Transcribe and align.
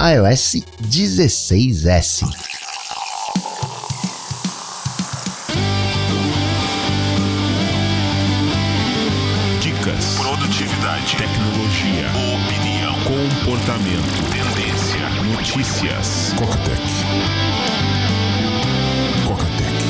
iOS 0.00 0.56
16S. 0.80 2.24
Dicas, 9.60 10.14
produtividade, 10.16 11.16
tecnologia, 11.18 12.08
opinião, 12.32 12.94
comportamento, 13.04 14.22
tendência, 14.32 15.04
notícias. 15.36 16.32
Cocatec. 16.38 16.80
Cocatec. 19.26 19.84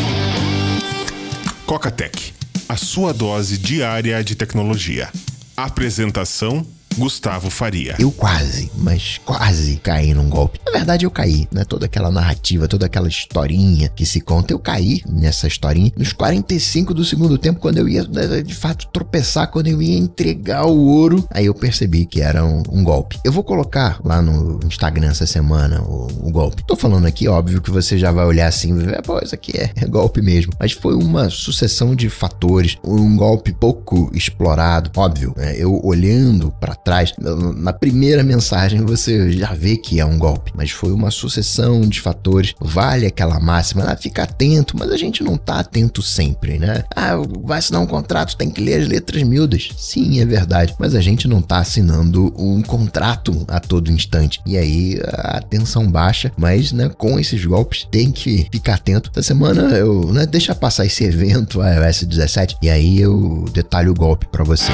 Cocatec, 1.64 2.34
a 2.68 2.76
sua 2.76 3.14
dose 3.14 3.56
diária 3.56 4.24
de 4.24 4.34
tecnologia. 4.34 5.08
Apresentação 5.56 6.66
Gustavo 6.96 7.50
Faria. 7.50 7.94
Eu 7.98 8.10
quase, 8.10 8.70
mas 8.76 9.18
quase 9.24 9.76
caí 9.76 10.12
num 10.12 10.28
golpe. 10.28 10.60
Na 10.66 10.72
verdade, 10.72 11.06
eu 11.06 11.10
caí, 11.10 11.48
né? 11.52 11.64
Toda 11.64 11.86
aquela 11.86 12.10
narrativa, 12.10 12.68
toda 12.68 12.86
aquela 12.86 13.08
historinha 13.08 13.88
que 13.88 14.04
se 14.04 14.20
conta, 14.20 14.52
eu 14.52 14.58
caí 14.58 15.02
nessa 15.08 15.46
historinha 15.46 15.92
nos 15.96 16.12
45 16.12 16.92
do 16.92 17.04
segundo 17.04 17.38
tempo, 17.38 17.60
quando 17.60 17.78
eu 17.78 17.88
ia 17.88 18.02
né, 18.04 18.42
de 18.42 18.54
fato 18.54 18.86
tropeçar, 18.92 19.50
quando 19.50 19.68
eu 19.68 19.80
ia 19.80 19.96
entregar 19.96 20.66
o 20.66 20.78
ouro. 20.86 21.26
Aí 21.30 21.46
eu 21.46 21.54
percebi 21.54 22.04
que 22.04 22.20
era 22.20 22.44
um, 22.44 22.62
um 22.70 22.82
golpe. 22.82 23.18
Eu 23.24 23.32
vou 23.32 23.44
colocar 23.44 24.00
lá 24.04 24.20
no 24.20 24.60
Instagram 24.64 25.08
essa 25.08 25.26
semana 25.26 25.82
o, 25.82 26.06
o, 26.28 26.30
golpe. 26.30 26.64
Tô 26.66 26.76
falando 26.76 27.06
aqui, 27.06 27.28
óbvio 27.28 27.62
que 27.62 27.70
você 27.70 27.98
já 27.98 28.10
vai 28.12 28.24
olhar 28.24 28.46
assim 28.46 28.74
pô, 29.04 29.18
isso 29.22 29.34
aqui 29.34 29.56
é, 29.56 29.70
é 29.76 29.86
golpe 29.86 30.20
mesmo. 30.20 30.52
Mas 30.58 30.72
foi 30.72 30.94
uma 30.94 31.30
sucessão 31.30 31.94
de 31.94 32.08
fatores, 32.08 32.76
um 32.84 33.16
golpe 33.16 33.52
pouco 33.52 34.10
explorado, 34.14 34.90
óbvio. 34.96 35.32
Né? 35.36 35.54
Eu 35.56 35.80
olhando 35.84 36.52
para 36.60 36.74
trás, 36.84 37.12
na 37.56 37.72
primeira 37.72 38.22
mensagem 38.22 38.84
você 38.84 39.32
já 39.32 39.52
vê 39.52 39.76
que 39.76 40.00
é 40.00 40.04
um 40.04 40.18
golpe, 40.18 40.52
mas 40.54 40.70
foi 40.70 40.92
uma 40.92 41.10
sucessão 41.10 41.80
de 41.82 42.00
fatores. 42.00 42.54
Vale 42.60 43.06
aquela 43.06 43.38
máxima, 43.40 43.84
ah, 43.84 43.96
fica 43.96 44.22
atento, 44.22 44.76
mas 44.78 44.90
a 44.90 44.96
gente 44.96 45.22
não 45.22 45.36
tá 45.36 45.60
atento 45.60 46.02
sempre, 46.02 46.58
né? 46.58 46.84
Ah, 46.94 47.16
vai 47.42 47.58
assinar 47.58 47.80
um 47.80 47.86
contrato, 47.86 48.36
tem 48.36 48.50
que 48.50 48.60
ler 48.60 48.80
as 48.82 48.88
letras 48.88 49.22
miúdas. 49.22 49.70
Sim, 49.76 50.20
é 50.20 50.24
verdade, 50.24 50.74
mas 50.78 50.94
a 50.94 51.00
gente 51.00 51.28
não 51.28 51.42
tá 51.42 51.58
assinando 51.58 52.32
um 52.36 52.62
contrato 52.62 53.44
a 53.48 53.60
todo 53.60 53.90
instante. 53.90 54.40
E 54.46 54.56
aí 54.56 55.00
a 55.04 55.38
atenção 55.38 55.90
baixa, 55.90 56.32
mas 56.36 56.72
né, 56.72 56.90
com 56.96 57.18
esses 57.18 57.44
golpes 57.44 57.86
tem 57.90 58.10
que 58.10 58.46
ficar 58.50 58.74
atento. 58.74 59.10
Essa 59.14 59.28
semana 59.28 59.62
eu, 59.76 60.12
né, 60.12 60.26
deixa 60.26 60.54
passar 60.54 60.86
esse 60.86 61.04
evento 61.04 61.60
iOS 61.62 62.04
17 62.04 62.56
e 62.62 62.70
aí 62.70 63.00
eu 63.00 63.44
detalho 63.52 63.92
o 63.92 63.94
golpe 63.94 64.26
para 64.26 64.44
você. 64.44 64.72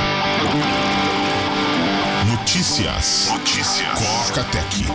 Notícias. 2.27 3.28
Notícias. 3.30 3.98
Coca 4.27 4.42
Tech. 4.50 4.86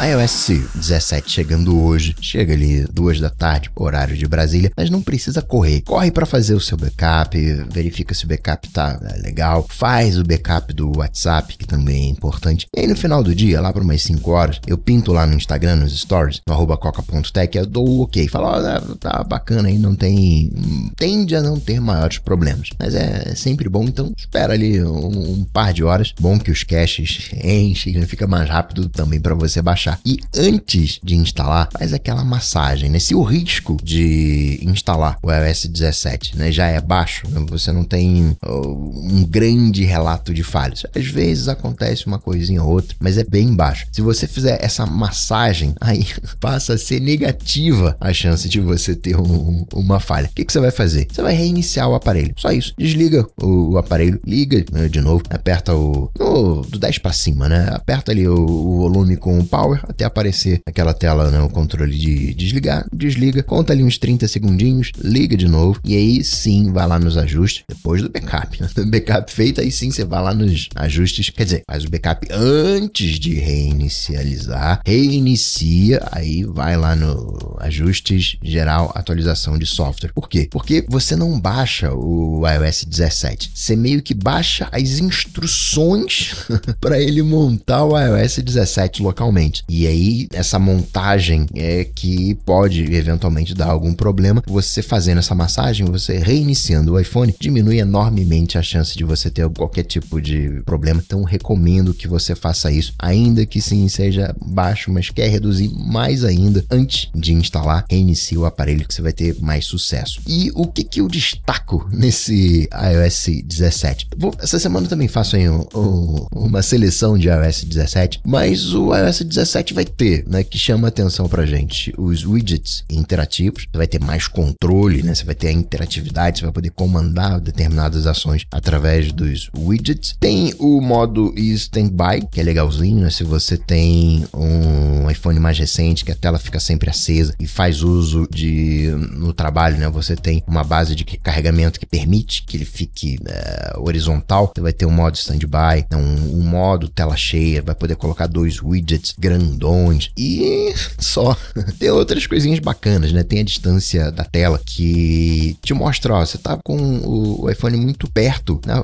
iOS 0.00 0.50
17 0.76 1.28
chegando 1.28 1.82
hoje, 1.82 2.14
chega 2.20 2.52
ali 2.52 2.86
duas 2.92 3.18
da 3.18 3.28
tarde, 3.28 3.68
horário 3.74 4.16
de 4.16 4.28
Brasília, 4.28 4.70
mas 4.76 4.90
não 4.90 5.02
precisa 5.02 5.42
correr. 5.42 5.80
Corre 5.80 6.12
para 6.12 6.24
fazer 6.24 6.54
o 6.54 6.60
seu 6.60 6.76
backup, 6.76 7.36
verifica 7.68 8.14
se 8.14 8.24
o 8.24 8.28
backup 8.28 8.68
tá 8.68 8.96
é, 9.02 9.20
legal, 9.20 9.66
faz 9.68 10.16
o 10.16 10.22
backup 10.22 10.72
do 10.72 10.98
WhatsApp, 10.98 11.56
que 11.56 11.66
também 11.66 12.06
é 12.06 12.10
importante. 12.10 12.66
E 12.76 12.80
aí 12.80 12.86
no 12.86 12.94
final 12.94 13.24
do 13.24 13.34
dia, 13.34 13.60
lá 13.60 13.72
para 13.72 13.82
umas 13.82 14.00
5 14.02 14.30
horas, 14.30 14.60
eu 14.68 14.78
pinto 14.78 15.12
lá 15.12 15.26
no 15.26 15.34
Instagram, 15.34 15.76
nos 15.76 15.98
stories, 15.98 16.40
no 16.46 16.54
arroba 16.54 16.76
coca.tech, 16.76 17.58
eu 17.58 17.66
dou 17.66 17.88
o 17.88 18.02
ok, 18.02 18.28
falo, 18.28 18.46
oh, 18.46 18.96
tá 18.96 19.24
bacana 19.24 19.68
aí, 19.68 19.78
não 19.78 19.96
tem. 19.96 20.52
tende 20.96 21.34
a 21.34 21.42
não 21.42 21.58
ter 21.58 21.80
maiores 21.80 22.18
problemas. 22.18 22.70
Mas 22.78 22.94
é 22.94 23.34
sempre 23.34 23.68
bom, 23.68 23.84
então 23.84 24.12
espera 24.16 24.52
ali 24.52 24.80
um, 24.80 25.40
um 25.40 25.44
par 25.44 25.72
de 25.72 25.82
horas. 25.82 26.14
Bom 26.20 26.38
que 26.38 26.52
os 26.52 26.62
caches 26.62 27.30
enchem, 27.42 28.00
fica 28.06 28.28
mais 28.28 28.48
rápido 28.48 28.88
também 28.88 29.20
para 29.20 29.34
você 29.34 29.60
baixar 29.60 29.87
baixar. 29.88 30.00
E 30.04 30.18
antes 30.34 31.00
de 31.02 31.16
instalar, 31.16 31.68
faz 31.72 31.92
aquela 31.92 32.24
massagem, 32.24 32.90
né? 32.90 32.98
Se 32.98 33.14
o 33.14 33.22
risco 33.22 33.76
de 33.82 34.60
instalar 34.62 35.18
o 35.22 35.30
iOS 35.32 35.66
17 35.66 36.36
né, 36.36 36.52
já 36.52 36.66
é 36.66 36.80
baixo, 36.80 37.26
né? 37.30 37.44
você 37.48 37.72
não 37.72 37.84
tem 37.84 38.36
uh, 38.44 39.08
um 39.10 39.24
grande 39.24 39.84
relato 39.84 40.34
de 40.34 40.42
falhas. 40.42 40.84
Às 40.94 41.06
vezes 41.06 41.48
acontece 41.48 42.06
uma 42.06 42.18
coisinha 42.18 42.62
ou 42.62 42.70
outra, 42.70 42.96
mas 43.00 43.16
é 43.16 43.24
bem 43.24 43.54
baixo. 43.54 43.86
Se 43.92 44.02
você 44.02 44.26
fizer 44.26 44.58
essa 44.62 44.84
massagem, 44.84 45.74
aí 45.80 46.06
passa 46.40 46.74
a 46.74 46.78
ser 46.78 47.00
negativa 47.00 47.96
a 48.00 48.12
chance 48.12 48.48
de 48.48 48.60
você 48.60 48.94
ter 48.94 49.16
um, 49.16 49.64
uma 49.72 50.00
falha. 50.00 50.28
O 50.28 50.34
que, 50.34 50.44
que, 50.44 50.52
você 50.52 50.60
vai 50.60 50.70
fazer? 50.70 51.06
Você 51.10 51.22
vai 51.22 51.34
reiniciar 51.34 51.88
o 51.88 51.94
aparelho. 51.94 52.34
Só 52.36 52.50
isso. 52.50 52.74
Desliga 52.76 53.26
o, 53.40 53.72
o 53.72 53.78
aparelho, 53.78 54.20
liga 54.26 54.64
né, 54.72 54.88
de 54.88 55.00
novo, 55.00 55.22
aperta 55.30 55.74
o. 55.74 56.10
No, 56.18 56.62
do 56.62 56.78
10 56.78 56.98
para 56.98 57.12
cima, 57.12 57.48
né? 57.48 57.68
Aperta 57.72 58.12
ali 58.12 58.26
o, 58.26 58.34
o 58.34 58.78
volume 58.78 59.16
com 59.16 59.38
o 59.38 59.46
power 59.46 59.77
até 59.84 60.04
aparecer 60.04 60.60
aquela 60.66 60.94
tela, 60.94 61.30
né, 61.30 61.40
o 61.40 61.48
controle 61.48 61.96
de 61.96 62.34
desligar, 62.34 62.86
desliga, 62.92 63.42
conta 63.42 63.72
ali 63.72 63.82
uns 63.82 63.98
30 63.98 64.26
segundinhos, 64.28 64.92
liga 65.02 65.36
de 65.36 65.48
novo 65.48 65.80
e 65.84 65.96
aí 65.96 66.24
sim 66.24 66.72
vai 66.72 66.86
lá 66.86 66.98
nos 66.98 67.16
ajustes, 67.16 67.64
depois 67.68 68.02
do 68.02 68.10
backup. 68.10 68.60
Né? 68.60 68.68
Backup 68.88 69.32
feito, 69.32 69.60
aí 69.60 69.70
sim 69.70 69.90
você 69.90 70.04
vai 70.04 70.22
lá 70.22 70.34
nos 70.34 70.68
ajustes, 70.74 71.30
quer 71.30 71.44
dizer, 71.44 71.62
faz 71.68 71.84
o 71.84 71.90
backup 71.90 72.26
antes 72.30 73.18
de 73.18 73.34
reinicializar, 73.34 74.80
reinicia, 74.84 76.00
aí 76.12 76.44
vai 76.44 76.76
lá 76.76 76.96
no 76.96 77.56
ajustes 77.60 78.36
geral, 78.42 78.92
atualização 78.94 79.58
de 79.58 79.66
software. 79.66 80.12
Por 80.12 80.28
quê? 80.28 80.48
Porque 80.50 80.84
você 80.88 81.16
não 81.16 81.38
baixa 81.38 81.92
o 81.92 82.42
iOS 82.46 82.84
17, 82.84 83.50
você 83.54 83.76
meio 83.76 84.02
que 84.02 84.14
baixa 84.14 84.68
as 84.72 84.98
instruções 84.98 86.34
para 86.80 87.00
ele 87.00 87.22
montar 87.22 87.84
o 87.84 87.98
iOS 87.98 88.38
17 88.38 89.02
localmente. 89.02 89.62
E 89.68 89.86
aí, 89.86 90.28
essa 90.32 90.58
montagem 90.58 91.46
é 91.54 91.84
que 91.84 92.34
pode 92.46 92.82
eventualmente 92.94 93.54
dar 93.54 93.68
algum 93.68 93.92
problema. 93.92 94.42
Você 94.46 94.82
fazendo 94.82 95.18
essa 95.18 95.34
massagem, 95.34 95.86
você 95.86 96.18
reiniciando 96.18 96.92
o 96.92 97.00
iPhone, 97.00 97.34
diminui 97.38 97.78
enormemente 97.78 98.56
a 98.56 98.62
chance 98.62 98.96
de 98.96 99.04
você 99.04 99.30
ter 99.30 99.48
qualquer 99.50 99.84
tipo 99.84 100.20
de 100.20 100.62
problema. 100.64 101.02
Então, 101.04 101.22
recomendo 101.22 101.92
que 101.92 102.08
você 102.08 102.34
faça 102.34 102.70
isso, 102.70 102.94
ainda 102.98 103.44
que 103.44 103.60
sim 103.60 103.86
seja 103.88 104.34
baixo, 104.44 104.90
mas 104.90 105.10
quer 105.10 105.28
reduzir 105.28 105.68
mais 105.68 106.24
ainda 106.24 106.64
antes 106.70 107.10
de 107.14 107.34
instalar, 107.34 107.84
reinicie 107.90 108.38
o 108.38 108.46
aparelho 108.46 108.86
que 108.86 108.94
você 108.94 109.02
vai 109.02 109.12
ter 109.12 109.36
mais 109.40 109.66
sucesso. 109.66 110.20
E 110.26 110.50
o 110.54 110.66
que, 110.66 110.82
que 110.82 111.00
eu 111.00 111.08
destaco 111.08 111.88
nesse 111.92 112.68
iOS 112.72 113.42
17? 113.44 114.08
Vou, 114.16 114.32
essa 114.38 114.58
semana 114.58 114.88
também 114.88 115.08
faço 115.08 115.36
aí 115.36 115.48
um, 115.48 115.66
um, 115.74 116.26
uma 116.32 116.62
seleção 116.62 117.18
de 117.18 117.28
iOS 117.28 117.64
17, 117.64 118.20
mas 118.24 118.72
o 118.74 118.94
iOS 118.94 119.22
17 119.22 119.57
7 119.58 119.74
vai 119.74 119.84
ter, 119.84 120.24
né, 120.28 120.44
que 120.44 120.56
chama 120.56 120.86
atenção 120.86 121.28
pra 121.28 121.44
gente, 121.44 121.92
os 121.98 122.24
widgets 122.24 122.84
interativos. 122.88 123.66
Você 123.70 123.76
vai 123.76 123.88
ter 123.88 124.00
mais 124.00 124.28
controle, 124.28 125.02
né? 125.02 125.14
Você 125.14 125.24
vai 125.24 125.34
ter 125.34 125.48
a 125.48 125.52
interatividade, 125.52 126.38
você 126.38 126.44
vai 126.44 126.52
poder 126.52 126.70
comandar 126.70 127.40
determinadas 127.40 128.06
ações 128.06 128.46
através 128.52 129.10
dos 129.10 129.50
widgets. 129.56 130.14
Tem 130.20 130.54
o 130.60 130.80
modo 130.80 131.34
standby, 131.36 132.28
que 132.30 132.40
é 132.40 132.44
legalzinho, 132.44 133.00
né? 133.00 133.10
Se 133.10 133.24
você 133.24 133.56
tem 133.56 134.24
um 134.32 135.10
iPhone 135.10 135.40
mais 135.40 135.58
recente, 135.58 136.04
que 136.04 136.12
a 136.12 136.16
tela 136.16 136.38
fica 136.38 136.60
sempre 136.60 136.88
acesa 136.88 137.34
e 137.40 137.46
faz 137.46 137.82
uso 137.82 138.28
de 138.30 138.92
no 139.12 139.32
trabalho, 139.32 139.76
né? 139.76 139.88
Você 139.88 140.14
tem 140.14 140.42
uma 140.46 140.62
base 140.62 140.94
de 140.94 141.04
carregamento 141.04 141.80
que 141.80 141.86
permite 141.86 142.44
que 142.44 142.56
ele 142.56 142.64
fique 142.64 143.18
é, 143.26 143.72
horizontal. 143.76 144.52
Você 144.54 144.60
vai 144.60 144.72
ter 144.72 144.86
um 144.86 144.92
modo 144.92 145.16
standby, 145.16 145.84
um, 145.92 146.38
um 146.38 146.44
modo 146.44 146.88
tela 146.88 147.16
cheia, 147.16 147.60
vai 147.60 147.74
poder 147.74 147.96
colocar 147.96 148.28
dois 148.28 148.62
widgets 148.62 149.14
grandes 149.18 149.47
grandões 149.48 150.10
e 150.16 150.74
só. 150.98 151.36
Tem 151.78 151.90
outras 151.90 152.26
coisinhas 152.26 152.58
bacanas, 152.58 153.12
né? 153.12 153.22
Tem 153.22 153.40
a 153.40 153.44
distância 153.44 154.10
da 154.12 154.24
tela 154.24 154.60
que 154.64 155.56
te 155.62 155.72
mostra, 155.72 156.14
ó, 156.14 156.24
você 156.24 156.38
tá 156.38 156.58
com 156.64 156.76
o 156.76 157.50
iPhone 157.50 157.76
muito 157.76 158.10
perto, 158.10 158.60
né? 158.66 158.74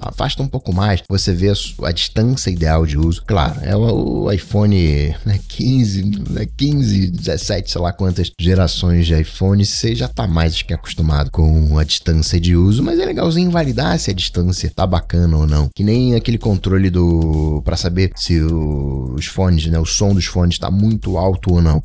afasta 0.00 0.42
um 0.42 0.48
pouco 0.48 0.72
mais, 0.72 1.02
você 1.08 1.32
vê 1.32 1.52
a, 1.82 1.92
distância 1.92 2.50
ideal 2.50 2.84
de 2.86 2.98
uso. 2.98 3.22
Claro, 3.26 3.60
é 3.62 3.76
o, 3.76 4.30
iPhone 4.30 5.14
né, 5.24 5.40
15, 5.48 6.02
né, 6.30 6.48
15, 6.56 7.08
17, 7.08 7.70
sei 7.70 7.80
lá 7.80 7.92
quantas 7.92 8.30
gerações 8.38 9.06
de 9.06 9.20
iPhone, 9.20 9.64
você 9.64 9.94
já 9.94 10.08
tá 10.08 10.26
mais 10.26 10.60
que 10.62 10.74
acostumado 10.74 11.30
com 11.30 11.78
a 11.78 11.84
distância 11.84 12.40
de 12.40 12.56
uso, 12.56 12.82
mas 12.82 12.98
é 12.98 13.04
legalzinho 13.04 13.50
validar 13.50 13.98
se 13.98 14.10
a 14.10 14.14
distância 14.14 14.70
tá 14.74 14.86
bacana 14.86 15.36
ou 15.36 15.46
não. 15.46 15.68
Que 15.74 15.84
nem 15.84 16.14
aquele 16.14 16.38
controle 16.38 16.90
do 16.90 17.62
para 17.64 17.76
saber 17.76 18.12
se 18.16 18.40
os 18.40 19.26
fones, 19.26 19.66
né, 19.66 19.78
o 19.78 19.84
som 19.84 20.07
som 20.08 20.14
dos 20.14 20.26
fones 20.26 20.54
está 20.54 20.70
muito 20.70 21.16
alto 21.16 21.54
ou 21.54 21.62
não. 21.62 21.82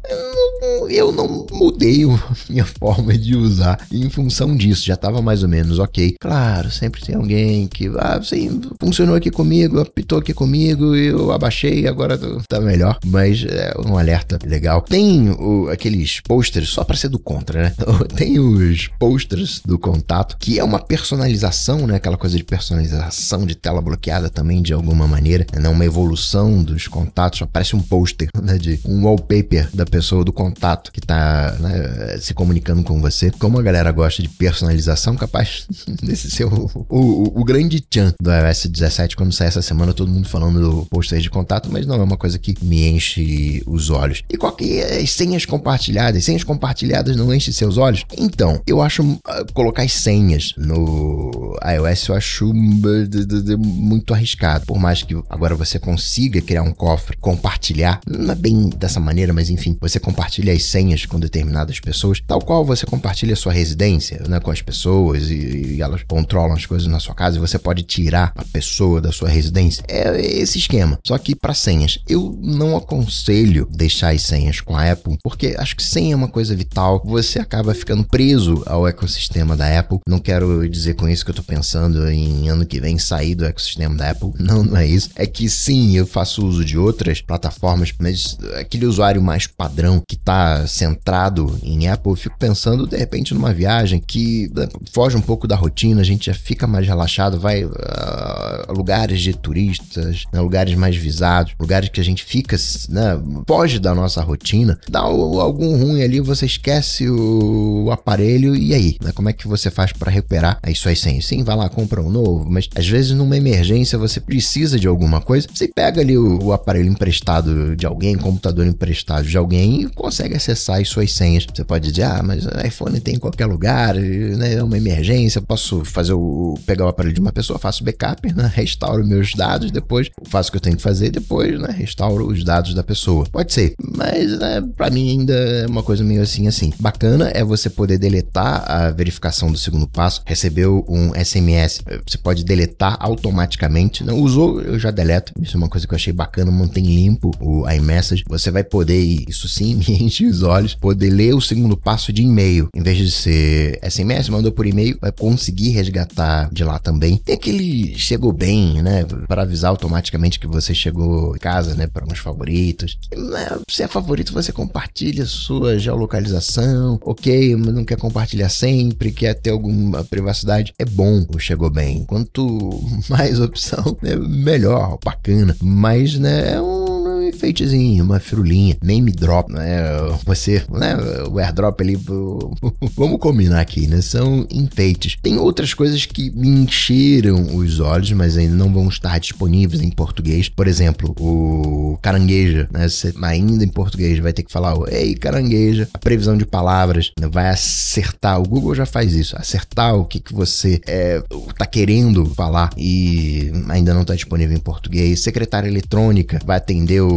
eu 0.90 1.12
não 1.12 1.46
mudei 1.52 2.04
a 2.04 2.20
minha 2.50 2.66
forma 2.66 3.18
de 3.18 3.36
usar 3.36 3.86
em 3.92 4.10
função 4.10 4.56
disso. 4.56 4.86
Já 4.86 4.94
estava 4.94 5.22
mais 5.22 5.44
ou 5.44 5.50
menos 5.50 5.80
ok. 5.80 6.16
Claro, 6.20 6.72
sempre 6.72 7.02
tem 7.02 7.16
alguém 7.16 7.68
que, 7.68 7.88
ah, 7.98 8.22
sim, 8.24 8.62
funcionou 8.80 9.16
aqui 9.16 9.30
comigo, 9.30 9.80
apitou 9.80 10.20
aqui 10.20 10.34
comigo, 10.34 10.96
eu 10.96 11.32
abaixei, 11.32 11.88
agora 11.88 12.18
tá 12.48 12.60
melhor. 12.60 12.98
Mas 13.06 13.44
é 13.44 13.74
um 13.86 13.98
alerta 13.98 14.40
legal. 14.46 14.82
Tem 14.82 15.30
o, 15.32 15.70
aqueles 15.70 16.20
posters, 16.22 16.70
só 16.70 16.84
para 16.84 16.96
ser 16.96 17.10
do 17.10 17.20
contra, 17.20 17.64
né? 17.64 17.74
Tem 18.16 18.40
os 18.40 18.88
posters 19.00 19.62
do 19.66 19.78
contato, 19.78 20.38
que 20.38 20.60
é 20.60 20.64
uma 20.64 20.80
personalização, 20.80 21.88
né? 21.88 21.96
Aquela 21.96 22.18
coisa 22.18 22.38
de 22.38 22.44
personalização 22.44 23.46
de 23.46 23.56
tela 23.56 23.82
bloqueada 23.82 24.30
também, 24.30 24.62
de 24.62 24.74
alguma 24.74 25.08
maneira, 25.08 25.46
né? 25.54 25.70
Uma 25.70 25.86
evolução 25.86 26.64
dos 26.64 26.88
contatos. 26.88 27.42
Aparece 27.42 27.76
um 27.76 27.82
né? 28.42 28.58
De 28.58 28.80
um 28.86 29.06
wallpaper 29.06 29.70
da 29.74 29.86
pessoa 29.86 30.24
do 30.24 30.34
contato 30.34 30.92
que 30.92 31.02
tá 31.02 31.56
né, 31.60 32.18
se 32.20 32.34
comunicando 32.34 32.84
com 32.84 33.00
você. 33.02 33.32
Como 33.32 33.60
a 33.60 33.64
galera 33.64 33.92
gosta 33.92 34.22
de 34.22 34.30
personalização, 34.30 35.16
capaz 35.16 35.68
desse 36.02 36.30
ser 36.30 36.46
o, 36.46 36.70
o, 36.90 37.42
o 37.42 37.44
grande 37.44 37.80
tchan 37.80 38.14
do 38.22 38.32
iOS 38.32 38.68
17 38.68 39.16
quando 39.16 39.32
sai 39.32 39.48
essa 39.48 39.62
semana, 39.62 39.94
todo 39.94 40.12
mundo 40.12 40.28
falando 40.28 40.60
do 40.60 40.86
pôster 40.86 41.20
de 41.20 41.30
contato, 41.30 41.70
mas 41.72 41.86
não 41.86 41.96
é 41.96 42.04
uma 42.04 42.18
coisa 42.18 42.38
que 42.38 42.56
me 42.62 42.88
enche 42.90 43.64
os 43.66 43.90
olhos. 43.90 44.24
E 44.30 44.38
qual 44.38 44.54
que 44.54 44.80
é 44.80 45.02
as 45.02 45.12
senhas 45.12 45.46
compartilhadas? 45.46 46.24
Senhas 46.24 46.44
compartilhadas 46.44 47.16
não 47.16 47.34
enchem 47.34 47.54
seus 47.54 47.78
olhos? 47.78 48.06
Então, 48.18 48.62
eu 48.66 48.82
acho 48.82 49.04
uh, 49.04 49.20
colocar 49.54 49.84
as 49.84 49.94
senhas 49.94 50.54
no 50.58 51.58
iOS 51.64 52.08
eu 52.08 52.16
acho 52.16 52.54
muito 52.54 54.14
arriscado. 54.14 54.66
Por 54.66 54.80
mais 54.80 55.04
que 55.04 55.16
agora 55.30 55.56
você 55.56 55.80
consiga 55.80 56.42
criar 56.42 56.64
um 56.64 56.74
cofre, 56.74 57.18
compartilhar, 57.18 57.93
não 58.08 58.32
é 58.32 58.36
bem 58.36 58.70
dessa 58.70 59.00
maneira, 59.00 59.34
mas 59.34 59.50
enfim, 59.50 59.78
você 59.80 60.00
compartilha 60.00 60.54
as 60.54 60.64
senhas 60.64 61.06
com 61.06 61.20
determinadas 61.20 61.80
pessoas, 61.80 62.22
tal 62.26 62.40
qual 62.40 62.66
você 62.66 62.86
compartilha 62.86 63.36
sua 63.36 63.54
residência 63.54 64.24
né, 64.28 64.40
com 64.40 64.52
as 64.52 64.62
pessoas 64.62 65.30
e, 65.30 65.76
e 65.76 65.82
elas 65.82 66.04
controlam 66.04 66.56
as 66.56 66.66
coisas 66.66 66.88
na 66.88 67.00
sua 67.00 67.16
casa 67.16 67.38
e 67.38 67.40
você 67.40 67.58
pode 67.58 67.84
tirar 67.84 68.32
a 68.36 68.44
pessoa 68.46 69.02
da 69.02 69.12
sua 69.12 69.30
residência. 69.30 69.84
É 69.88 70.20
esse 70.22 70.58
esquema. 70.58 70.98
Só 71.06 71.18
que 71.18 71.36
para 71.36 71.54
senhas, 71.54 72.00
eu 72.08 72.38
não 72.42 72.76
aconselho 72.76 73.68
deixar 73.72 74.14
as 74.14 74.22
senhas 74.24 74.62
com 74.62 74.76
a 74.76 74.92
Apple, 74.92 75.18
porque 75.24 75.56
acho 75.58 75.76
que 75.76 75.84
senha 75.84 76.14
é 76.14 76.16
uma 76.16 76.28
coisa 76.28 76.56
vital. 76.56 77.02
Você 77.06 77.40
acaba 77.40 77.74
ficando 77.74 78.04
preso 78.04 78.64
ao 78.66 78.88
ecossistema 78.88 79.56
da 79.56 79.80
Apple. 79.80 80.00
Não 80.08 80.20
quero 80.20 80.68
dizer 80.70 80.96
com 80.96 81.08
isso 81.08 81.26
que 81.26 81.32
eu 81.32 81.36
tô 81.36 81.44
pensando 81.44 82.08
em 82.10 82.50
ano 82.50 82.66
que 82.66 82.80
vem 82.80 82.98
sair 82.98 83.36
do 83.36 83.46
ecossistema 83.46 83.96
da 83.96 84.12
Apple. 84.12 84.32
Não, 84.40 84.64
não 84.64 84.78
é 84.78 84.86
isso. 84.86 85.10
É 85.16 85.26
que 85.26 85.50
sim, 85.50 85.96
eu 85.96 86.06
faço 86.06 86.46
uso 86.46 86.64
de 86.64 86.78
outras 86.78 87.22
plataformas, 87.22 87.83
mas 88.00 88.38
aquele 88.60 88.86
usuário 88.86 89.22
mais 89.22 89.48
padrão 89.48 90.02
que 90.08 90.16
tá 90.16 90.66
centrado 90.68 91.58
em 91.64 91.88
Apple, 91.88 92.12
eu 92.12 92.16
fico 92.16 92.38
pensando 92.38 92.88
de 92.88 92.98
repente 92.98 93.34
numa 93.34 93.54
viagem 93.54 94.00
que 94.00 94.52
né, 94.56 94.68
foge 94.92 95.18
um 95.18 95.22
pouco 95.22 95.48
da 95.48 95.56
rotina, 95.56 96.02
a 96.02 96.04
gente 96.04 96.28
já 96.28 96.34
fica 96.34 96.68
mais 96.68 96.88
relaxado, 96.88 97.40
vai 97.40 97.64
a 97.64 98.66
uh, 98.70 98.74
lugares 98.74 99.22
de 99.22 99.34
turistas, 99.34 100.26
né, 100.32 100.40
lugares 100.40 100.76
mais 100.76 100.96
visados, 100.96 101.54
lugares 101.60 101.90
que 101.90 102.00
a 102.00 102.04
gente 102.04 102.24
fica, 102.24 102.58
né, 102.90 103.20
foge 103.48 103.80
da 103.80 103.94
nossa 103.94 104.22
rotina, 104.22 104.80
dá 104.90 105.00
algum 105.00 105.78
ruim 105.78 106.02
ali, 106.02 106.20
você 106.20 106.46
esquece 106.46 107.10
o 107.10 107.90
aparelho 107.92 108.56
e 108.56 108.74
aí, 108.74 108.98
né, 109.02 109.12
como 109.12 109.30
é 109.30 109.34
que 109.34 109.48
você 109.48 109.70
faz 109.70 109.92
para 109.92 110.12
recuperar 110.12 110.60
as 110.62 110.78
suas 110.80 111.00
senhas? 111.00 111.26
Sim, 111.26 111.44
vai 111.44 111.56
lá, 111.56 111.70
compra 111.70 112.02
um 112.02 112.10
novo, 112.10 112.50
mas 112.50 112.70
às 112.76 112.88
vezes 112.88 113.12
numa 113.12 113.38
emergência 113.38 113.98
você 113.98 114.20
precisa 114.20 114.80
de 114.80 114.88
alguma 114.88 115.22
coisa, 115.22 115.48
você 115.54 115.68
pega 115.68 116.02
ali 116.02 116.18
o, 116.18 116.44
o 116.44 116.54
aparelho 116.54 116.90
emprestado 116.90 117.73
de 117.76 117.86
alguém, 117.86 118.18
computador 118.18 118.66
emprestado 118.66 119.26
de 119.26 119.38
alguém 119.38 119.82
e 119.82 119.90
consegue 119.90 120.36
acessar 120.36 120.80
as 120.80 120.90
suas 120.90 121.12
senhas. 121.12 121.46
Você 121.46 121.64
pode 121.64 121.90
dizer, 121.92 122.04
ah, 122.04 122.22
mas 122.24 122.46
iPhone 122.66 123.00
tem 123.00 123.16
em 123.16 123.20
qualquer 123.20 123.46
lugar, 123.46 123.96
né, 123.96 124.56
é 124.56 124.64
uma 124.64 124.78
emergência, 124.78 125.42
posso 125.42 125.84
fazer 125.86 126.14
o 126.14 126.58
pegar 126.66 126.86
o 126.86 126.88
aparelho 126.88 127.14
de 127.14 127.22
uma 127.22 127.32
pessoa, 127.32 127.60
faço 127.60 127.84
backup, 127.84 128.34
né, 128.34 128.52
restauro 128.54 129.06
meus 129.06 129.34
dados, 129.34 129.72
depois 129.72 130.10
faço 130.26 130.50
o 130.50 130.52
que 130.52 130.58
eu 130.58 130.62
tenho 130.62 130.78
que 130.78 130.84
fazer, 130.84 131.10
depois, 131.10 131.60
né, 131.60 131.70
restauro 131.72 132.28
os 132.28 132.44
dados 132.44 132.74
da 132.74 132.84
pessoa. 132.84 133.26
Pode 133.32 133.54
ser, 133.54 133.74
mas 133.98 134.40
né, 134.40 134.62
para 134.76 134.90
mim 134.90 135.12
ainda 135.12 135.34
é 135.34 135.68
uma 135.68 135.84
coisa 135.84 136.04
meio 136.04 136.22
assim 136.22 136.48
assim. 136.48 136.72
Bacana 136.80 137.32
é 137.34 137.44
você 137.44 137.70
poder 137.70 137.98
deletar 137.98 138.64
a 138.70 138.92
verificação 138.92 139.52
do 139.52 139.58
segundo 139.58 139.88
passo, 139.88 140.22
recebeu 140.26 140.86
um 140.88 141.12
SMS, 141.14 141.82
você 142.08 142.18
pode 142.18 142.44
deletar 142.44 142.98
automaticamente. 143.00 144.04
Não 144.04 144.20
usou, 144.20 144.62
eu 144.62 144.80
já 144.80 144.92
deleto. 144.92 145.34
Isso 145.40 145.56
é 145.56 145.58
uma 145.58 145.70
coisa 145.70 145.88
que 145.88 145.94
eu 145.94 145.96
achei 145.96 146.14
bacana, 146.14 146.52
mantém 146.52 146.86
limpo 146.86 147.32
o 147.40 147.63
iMessage. 147.70 148.24
Você 148.28 148.52
vai 148.52 148.64
poder, 148.64 149.00
isso 149.28 149.48
sim, 149.48 149.76
me 149.88 150.04
enche 150.04 150.26
os 150.26 150.44
olhos, 150.44 150.76
poder 150.76 151.10
ler 151.10 151.34
o 151.34 151.42
segundo 151.42 151.78
passo 151.78 152.12
de 152.12 152.22
e-mail. 152.24 152.70
Em 152.76 152.82
vez 152.82 152.98
de 152.98 153.12
ser 153.12 153.80
SMS, 153.84 154.30
mandou 154.30 154.52
por 154.52 154.66
e-mail, 154.66 154.98
vai 155.02 155.12
conseguir 155.12 155.70
resgatar 155.70 156.50
de 156.52 156.64
lá 156.64 156.80
também. 156.80 157.18
Tem 157.18 157.36
aquele 157.36 157.98
chegou 157.98 158.32
bem, 158.32 158.82
né? 158.82 159.06
Para 159.28 159.44
avisar 159.44 159.70
automaticamente 159.70 160.40
que 160.40 160.48
você 160.48 160.74
chegou 160.74 161.36
em 161.36 161.40
casa, 161.40 161.76
né? 161.76 161.88
Para 161.88 162.06
uns 162.06 162.20
favoritos. 162.20 162.98
Né, 163.16 163.48
se 163.70 163.84
é 163.84 163.88
favorito, 163.88 164.34
você 164.34 164.52
compartilha 164.52 165.26
sua 165.26 165.78
geolocalização, 165.78 167.00
ok, 167.04 167.56
mas 167.56 167.74
não 167.74 167.86
quer 167.86 167.98
compartilhar 167.98 168.50
sempre, 168.50 169.12
quer 169.12 169.34
ter 169.34 169.52
alguma 169.52 170.04
privacidade. 170.04 170.74
É 170.78 170.86
bom 170.86 171.26
o 171.34 171.40
chegou 171.40 171.70
bem. 171.70 172.04
Quanto 172.06 172.82
mais 173.10 173.40
opção, 173.40 173.98
né, 174.02 174.16
melhor, 174.16 174.98
bacana. 175.04 175.56
Mas, 175.62 176.18
né, 176.18 176.54
é 176.54 176.62
um 176.62 177.03
enfeitezinho, 177.30 178.04
uma 178.04 178.20
firulinha, 178.20 178.78
name 178.82 179.12
drop, 179.12 179.52
né? 179.52 179.82
Você, 180.26 180.64
né? 180.72 180.96
O 181.30 181.40
airdrop 181.40 181.82
ali, 181.82 181.96
vamos 182.96 183.20
combinar 183.20 183.62
aqui, 183.62 183.88
né? 183.88 184.02
São 184.02 184.46
enfeites. 184.52 185.18
Tem 185.22 185.38
outras 185.38 185.74
coisas 185.74 186.06
que 186.06 186.32
me 186.32 186.48
encheram 186.48 187.56
os 187.56 187.80
olhos, 187.80 188.12
mas 188.12 188.38
ainda 188.38 188.56
não 188.56 188.72
vão 188.72 188.88
estar 188.88 189.20
disponíveis 189.20 189.82
em 189.82 189.90
português. 189.90 190.50
Por 190.50 190.68
exemplo, 190.68 191.16
o 191.20 191.98
carangueja, 192.02 192.68
né? 192.72 192.88
Você 192.88 193.14
ainda 193.22 193.64
em 193.64 193.70
português 193.70 194.20
vai 194.20 194.34
ter 194.34 194.44
que 194.44 194.52
falar, 194.52 194.76
ei, 194.92 195.16
carangueja. 195.16 195.88
A 195.94 195.98
previsão 195.98 196.38
de 196.38 196.46
palavras 196.46 197.12
né? 197.20 197.28
vai 197.32 197.50
acertar. 197.50 198.40
O 198.40 198.48
Google 198.48 198.76
já 198.76 198.86
faz 198.86 199.14
isso, 199.14 199.36
acertar 199.38 199.96
o 199.96 200.06
que, 200.06 200.20
que 200.20 200.34
você 200.34 200.82
é, 200.86 201.22
tá 201.58 201.66
querendo 201.66 202.26
falar 202.26 202.70
e 202.78 203.52
ainda 203.70 203.94
não 203.94 204.02
está 204.02 204.16
disponível 204.16 204.56
em 204.56 204.60
português. 204.60 205.20
Secretária 205.20 205.68
eletrônica 205.68 206.40
vai 206.46 206.58
atender 206.58 207.02
o 207.02 207.13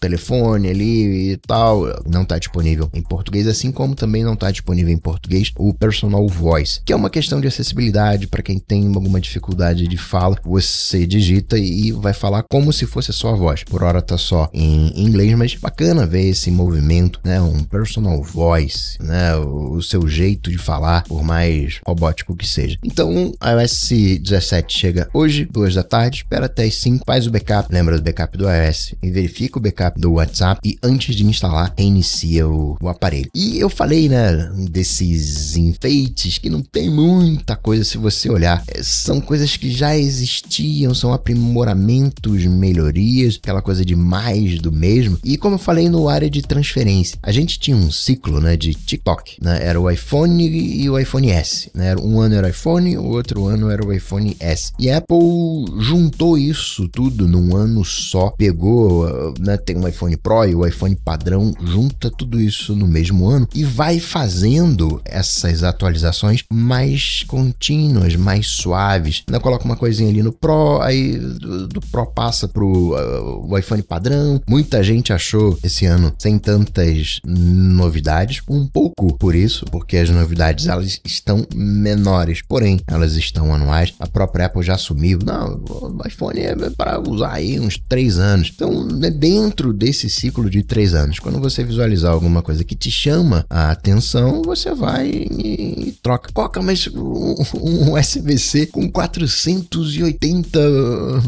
telefone 0.00 0.68
ali 0.68 1.32
e 1.32 1.36
tal, 1.36 1.86
não 2.06 2.22
está 2.22 2.38
disponível 2.38 2.88
em 2.92 3.02
português, 3.02 3.46
assim 3.46 3.70
como 3.70 3.94
também 3.94 4.24
não 4.24 4.34
está 4.34 4.50
disponível 4.50 4.92
em 4.92 4.98
português 4.98 5.52
o 5.58 5.72
Personal 5.74 6.26
Voice, 6.28 6.80
que 6.84 6.92
é 6.92 6.96
uma 6.96 7.10
questão 7.10 7.40
de 7.40 7.46
acessibilidade 7.46 8.26
para 8.26 8.42
quem 8.42 8.58
tem 8.58 8.86
alguma 8.94 9.20
dificuldade 9.20 9.86
de 9.86 9.96
fala. 9.96 10.36
Você 10.44 11.06
digita 11.06 11.58
e 11.58 11.92
vai 11.92 12.12
falar 12.12 12.44
como 12.44 12.72
se 12.72 12.86
fosse 12.86 13.10
a 13.10 13.14
sua 13.14 13.34
voz. 13.34 13.64
Por 13.64 13.82
hora 13.82 14.02
tá 14.02 14.18
só 14.18 14.48
em 14.52 14.92
inglês, 15.00 15.34
mas 15.34 15.54
bacana 15.54 16.06
ver 16.06 16.28
esse 16.28 16.50
movimento, 16.50 17.20
né? 17.24 17.40
Um 17.40 17.64
Personal 17.64 18.22
Voice, 18.22 18.96
né? 19.00 19.36
O 19.36 19.82
seu 19.82 20.06
jeito 20.08 20.50
de 20.50 20.58
falar, 20.58 21.04
por 21.04 21.22
mais 21.22 21.80
robótico 21.86 22.36
que 22.36 22.46
seja. 22.46 22.78
Então, 22.84 23.32
iOS 23.42 23.88
17 24.20 24.78
chega 24.78 25.08
hoje, 25.12 25.44
duas 25.44 25.74
da 25.74 25.82
tarde, 25.82 26.18
espera 26.18 26.46
até 26.46 26.64
as 26.64 26.74
5, 26.76 27.04
faz 27.06 27.26
o 27.26 27.30
backup, 27.30 27.72
lembra 27.72 27.96
do 27.96 28.02
backup 28.02 28.36
do 28.36 28.44
iOS 28.50 28.94
e 29.06 29.10
verifica 29.10 29.58
o 29.58 29.62
backup 29.62 30.00
do 30.00 30.14
WhatsApp 30.14 30.60
e 30.64 30.78
antes 30.82 31.14
de 31.14 31.24
instalar, 31.24 31.72
reinicia 31.76 32.48
o, 32.48 32.76
o 32.80 32.88
aparelho. 32.88 33.30
E 33.34 33.58
eu 33.58 33.68
falei, 33.68 34.08
né, 34.08 34.50
desses 34.70 35.56
enfeites 35.56 36.38
que 36.38 36.50
não 36.50 36.60
tem 36.60 36.90
muita 36.90 37.56
coisa 37.56 37.84
se 37.84 37.98
você 37.98 38.28
olhar. 38.28 38.62
É, 38.68 38.82
são 38.82 39.20
coisas 39.20 39.56
que 39.56 39.70
já 39.70 39.96
existiam, 39.96 40.94
são 40.94 41.12
aprimoramentos, 41.12 42.44
melhorias, 42.46 43.38
aquela 43.42 43.62
coisa 43.62 43.84
de 43.84 43.94
mais 43.94 44.60
do 44.60 44.72
mesmo. 44.72 45.18
E 45.24 45.36
como 45.36 45.54
eu 45.54 45.58
falei 45.58 45.88
no 45.88 46.08
área 46.08 46.28
de 46.28 46.42
transferência, 46.42 47.18
a 47.22 47.32
gente 47.32 47.58
tinha 47.58 47.76
um 47.76 47.90
ciclo, 47.90 48.40
né, 48.40 48.56
de 48.56 48.74
TikTok, 48.74 49.36
né? 49.40 49.58
Era 49.62 49.80
o 49.80 49.90
iPhone 49.90 50.46
e 50.48 50.88
o 50.88 50.98
iPhone 50.98 51.30
S, 51.30 51.70
né? 51.74 51.96
Um 51.96 52.20
ano 52.20 52.34
era 52.34 52.46
o 52.46 52.50
iPhone, 52.50 52.96
o 52.98 53.04
outro 53.04 53.46
ano 53.46 53.70
era 53.70 53.84
o 53.84 53.92
iPhone 53.92 54.36
S. 54.40 54.72
E 54.78 54.90
a 54.90 54.98
Apple 54.98 55.80
juntou 55.80 56.38
isso 56.38 56.88
tudo 56.88 57.28
num 57.28 57.54
ano 57.56 57.84
só, 57.84 58.30
pegou 58.30 58.95
né, 59.38 59.56
tem 59.56 59.76
um 59.76 59.86
iPhone 59.86 60.16
Pro 60.16 60.44
e 60.44 60.54
o 60.54 60.66
iPhone 60.66 60.96
padrão, 60.96 61.52
junta 61.62 62.10
tudo 62.10 62.40
isso 62.40 62.74
no 62.74 62.86
mesmo 62.86 63.28
ano 63.28 63.48
e 63.54 63.64
vai 63.64 63.98
fazendo 63.98 65.00
essas 65.04 65.62
atualizações 65.62 66.44
mais 66.52 67.24
contínuas, 67.26 68.16
mais 68.16 68.46
suaves. 68.46 69.24
Coloca 69.42 69.64
uma 69.64 69.76
coisinha 69.76 70.10
ali 70.10 70.22
no 70.22 70.32
Pro, 70.32 70.80
aí 70.80 71.18
do, 71.18 71.68
do 71.68 71.80
Pro 71.80 72.06
passa 72.06 72.48
pro 72.48 72.94
uh, 72.94 73.46
o 73.50 73.58
iPhone 73.58 73.82
padrão. 73.82 74.40
Muita 74.48 74.82
gente 74.82 75.12
achou 75.12 75.58
esse 75.62 75.86
ano 75.86 76.12
sem 76.18 76.38
tantas 76.38 77.20
novidades, 77.24 78.42
um 78.48 78.66
pouco 78.66 79.16
por 79.16 79.34
isso, 79.34 79.64
porque 79.66 79.96
as 79.96 80.10
novidades 80.10 80.66
elas 80.66 81.00
estão 81.04 81.46
menores, 81.54 82.42
porém 82.42 82.80
elas 82.86 83.14
estão 83.16 83.54
anuais. 83.54 83.94
A 83.98 84.06
própria 84.06 84.46
Apple 84.46 84.62
já 84.62 84.74
assumiu, 84.74 85.18
não, 85.24 85.62
o 85.68 86.06
iPhone 86.06 86.40
é 86.40 86.54
para 86.76 87.00
usar 87.00 87.32
aí 87.32 87.58
uns 87.60 87.78
três 87.78 88.18
anos. 88.18 88.52
Então 88.54 88.85
dentro 89.10 89.72
desse 89.72 90.08
ciclo 90.08 90.48
de 90.48 90.62
três 90.62 90.94
anos, 90.94 91.18
quando 91.18 91.40
você 91.40 91.64
visualizar 91.64 92.12
alguma 92.12 92.42
coisa 92.42 92.64
que 92.64 92.74
te 92.74 92.90
chama 92.90 93.44
a 93.48 93.70
atenção, 93.70 94.42
você 94.42 94.74
vai 94.74 95.08
e, 95.08 95.88
e 95.88 95.92
troca. 96.02 96.30
Coca, 96.32 96.62
mas 96.62 96.86
um, 96.88 97.34
um 97.54 97.94
USB-C 97.94 98.66
com 98.66 98.90
480 98.90 100.58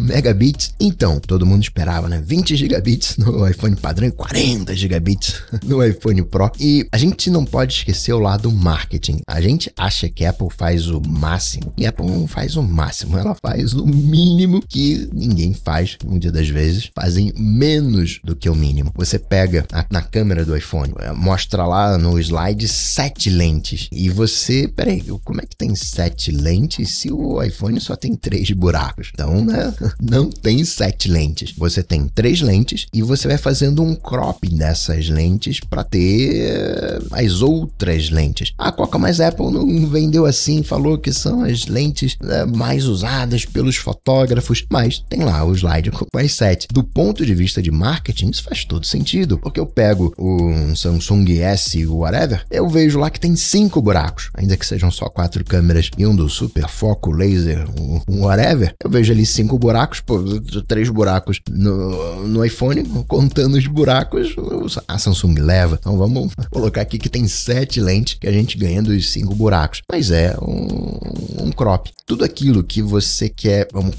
megabits. 0.00 0.74
Então, 0.80 1.20
todo 1.20 1.46
mundo 1.46 1.62
esperava, 1.62 2.08
né? 2.08 2.22
20 2.24 2.56
gigabits 2.56 3.16
no 3.16 3.48
iPhone 3.48 3.76
padrão 3.76 4.08
e 4.08 4.12
40 4.12 4.74
gigabits 4.74 5.42
no 5.64 5.84
iPhone 5.84 6.22
Pro. 6.22 6.50
E 6.58 6.86
a 6.92 6.98
gente 6.98 7.30
não 7.30 7.44
pode 7.44 7.74
esquecer 7.74 8.12
o 8.12 8.18
lado 8.18 8.50
marketing. 8.50 9.20
A 9.26 9.40
gente 9.40 9.72
acha 9.76 10.08
que 10.08 10.24
a 10.24 10.30
Apple 10.30 10.48
faz 10.56 10.88
o 10.88 11.00
máximo. 11.00 11.72
E 11.76 11.86
a 11.86 11.90
Apple 11.90 12.06
não 12.06 12.26
faz 12.26 12.56
o 12.56 12.62
máximo, 12.62 13.18
ela 13.18 13.34
faz 13.34 13.74
o 13.74 13.86
mínimo 13.86 14.62
que 14.68 15.08
ninguém 15.12 15.54
faz, 15.54 15.96
muitas 16.04 16.32
das 16.32 16.48
vezes. 16.48 16.90
Fazem 16.94 17.32
menos 17.48 18.20
do 18.22 18.36
que 18.36 18.48
o 18.48 18.54
mínimo. 18.54 18.92
Você 18.94 19.18
pega 19.18 19.66
a, 19.72 19.84
na 19.90 20.02
câmera 20.02 20.44
do 20.44 20.56
iPhone, 20.56 20.92
é, 20.98 21.12
mostra 21.12 21.66
lá 21.66 21.96
no 21.96 22.18
slide 22.18 22.68
sete 22.68 23.30
lentes. 23.30 23.88
E 23.90 24.08
você, 24.08 24.68
peraí, 24.68 25.02
como 25.24 25.40
é 25.40 25.46
que 25.46 25.56
tem 25.56 25.74
sete 25.74 26.30
lentes 26.30 26.98
se 26.98 27.10
o 27.10 27.42
iPhone 27.42 27.80
só 27.80 27.96
tem 27.96 28.14
três 28.14 28.50
buracos? 28.50 29.10
Então, 29.12 29.44
né? 29.44 29.74
Não 30.00 30.30
tem 30.30 30.64
sete 30.64 31.08
lentes. 31.08 31.52
Você 31.56 31.82
tem 31.82 32.06
três 32.06 32.40
lentes 32.40 32.86
e 32.92 33.02
você 33.02 33.28
vai 33.28 33.38
fazendo 33.38 33.82
um 33.82 33.94
crop 33.94 34.48
dessas 34.48 35.08
lentes 35.08 35.60
para 35.60 35.84
ter 35.84 36.34
eh, 36.34 36.98
as 37.12 37.40
outras 37.42 38.10
lentes. 38.10 38.52
A 38.58 38.70
Coca 38.72 38.98
mais 38.98 39.20
Apple 39.20 39.50
não 39.50 39.86
vendeu 39.86 40.26
assim, 40.26 40.62
falou 40.62 40.98
que 40.98 41.12
são 41.12 41.42
as 41.42 41.66
lentes 41.66 42.16
né, 42.20 42.44
mais 42.44 42.86
usadas 42.86 43.44
pelos 43.44 43.76
fotógrafos, 43.76 44.64
mas 44.70 44.98
tem 45.08 45.24
lá 45.24 45.44
o 45.44 45.54
slide 45.54 45.90
com 45.90 46.06
as 46.18 46.32
sete. 46.32 46.68
Do 46.72 46.82
ponto 46.82 47.24
de 47.24 47.34
vista 47.38 47.62
de 47.62 47.71
marketing, 47.71 48.30
isso 48.30 48.42
faz 48.42 48.64
todo 48.64 48.85
sentido, 48.85 49.38
porque 49.38 49.61
eu 49.61 49.66
pego 49.66 50.12
o 50.18 50.75
Samsung 50.76 51.38
S 51.40 51.87
whatever, 51.87 52.45
eu 52.50 52.68
vejo 52.68 52.99
lá 52.99 53.09
que 53.11 53.21
tem 53.21 53.35
cinco 53.37 53.80
buracos, 53.80 54.30
ainda 54.35 54.57
que 54.57 54.66
sejam 54.66 54.90
só 54.90 55.09
quatro 55.09 55.45
câmeras 55.45 55.90
e 55.97 56.07
um 56.07 56.14
do 56.14 56.28
super 56.28 56.68
foco 56.68 57.11
laser, 57.11 57.64
um 58.09 58.25
whatever, 58.25 58.75
eu 58.83 58.90
vejo 58.90 59.12
ali 59.12 59.25
cinco 59.25 59.59
buracos, 59.59 60.00
pô, 60.00 60.18
três 60.66 60.88
buracos 60.88 61.40
no, 61.50 62.26
no 62.26 62.45
iPhone, 62.45 62.85
contando 63.07 63.57
os 63.57 63.66
buracos, 63.66 64.35
a 64.87 64.99
Samsung 64.99 65.35
leva. 65.40 65.78
Então 65.80 65.97
vamos 65.97 66.33
colocar 66.50 66.80
aqui 66.80 66.99
que 66.99 67.09
tem 67.09 67.26
sete 67.28 67.80
lentes 67.80 68.14
que 68.14 68.26
a 68.26 68.33
gente 68.33 68.57
ganha 68.57 68.83
dos 68.83 69.11
cinco 69.11 69.35
buracos. 69.35 69.83
Mas 69.90 70.11
é 70.11 70.37
um, 70.40 71.47
um 71.47 71.52
crop. 71.52 71.90
Tudo 72.07 72.25
aquilo 72.25 72.64
que 72.64 72.83
você 72.83 73.28
quer, 73.28 73.68
vamos 73.73 73.95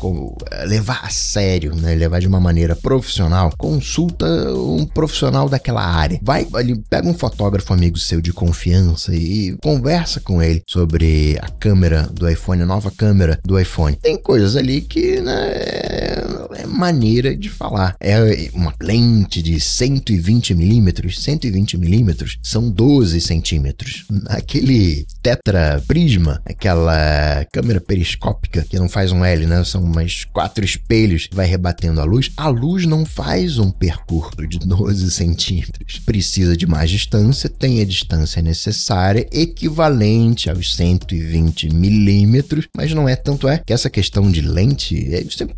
levar 0.65 1.01
a 1.03 1.10
sério, 1.10 1.75
né? 1.75 1.93
Levar 1.96 2.19
de 2.19 2.27
uma 2.27 2.39
maneira 2.39 2.75
profissional, 2.75 3.28
consulta 3.57 4.25
um 4.53 4.86
profissional 4.86 5.50
daquela 5.50 5.83
área. 5.83 6.19
Vai 6.21 6.48
ali, 6.53 6.77
pega 6.89 7.07
um 7.07 7.13
fotógrafo 7.13 7.74
amigo 7.74 7.98
seu 7.98 8.21
de 8.21 8.33
confiança 8.33 9.15
e 9.15 9.57
conversa 9.62 10.19
com 10.19 10.41
ele 10.41 10.63
sobre 10.65 11.38
a 11.41 11.50
câmera 11.50 12.07
do 12.12 12.29
iPhone, 12.29 12.62
a 12.62 12.65
nova 12.65 12.91
câmera 12.91 13.39
do 13.43 13.59
iPhone. 13.59 13.95
Tem 13.95 14.17
coisas 14.17 14.55
ali 14.55 14.81
que, 14.81 15.19
né, 15.21 16.38
é 16.55 16.65
maneira 16.65 17.35
de 17.35 17.49
falar. 17.49 17.95
É 17.99 18.49
uma 18.53 18.73
lente 18.81 19.41
de 19.41 19.59
120 19.59 20.53
milímetros, 20.53 21.19
120 21.21 21.77
milímetros 21.77 22.37
são 22.41 22.69
12 22.69 23.19
centímetros. 23.21 24.05
Aquele 24.27 25.05
tetra 25.21 25.81
prisma, 25.87 26.41
aquela 26.45 27.45
câmera 27.51 27.81
periscópica 27.81 28.65
que 28.69 28.77
não 28.77 28.89
faz 28.89 29.11
um 29.11 29.23
L, 29.23 29.45
né? 29.45 29.63
São 29.63 29.81
mais 29.83 30.25
quatro 30.25 30.63
espelhos 30.63 31.27
que 31.27 31.35
vai 31.35 31.45
rebatendo 31.45 32.01
a 32.01 32.03
luz. 32.03 32.31
A 32.37 32.47
luz 32.47 32.85
não 32.85 33.05
faz 33.05 33.57
um 33.57 33.71
percurso 33.71 34.47
de 34.47 34.59
12 34.59 35.11
centímetros. 35.11 35.99
Precisa 35.99 36.55
de 36.55 36.67
mais 36.67 36.89
distância, 36.89 37.49
tem 37.49 37.81
a 37.81 37.85
distância 37.85 38.41
necessária, 38.41 39.27
equivalente 39.31 40.49
aos 40.49 40.75
120 40.75 41.69
milímetros, 41.73 42.67
mas 42.75 42.93
não 42.93 43.07
é 43.07 43.15
tanto 43.15 43.47
é 43.47 43.61
que 43.65 43.73
essa 43.73 43.89
questão 43.89 44.31
de 44.31 44.41
lente 44.41 45.13
é 45.13 45.23
sempre 45.29 45.55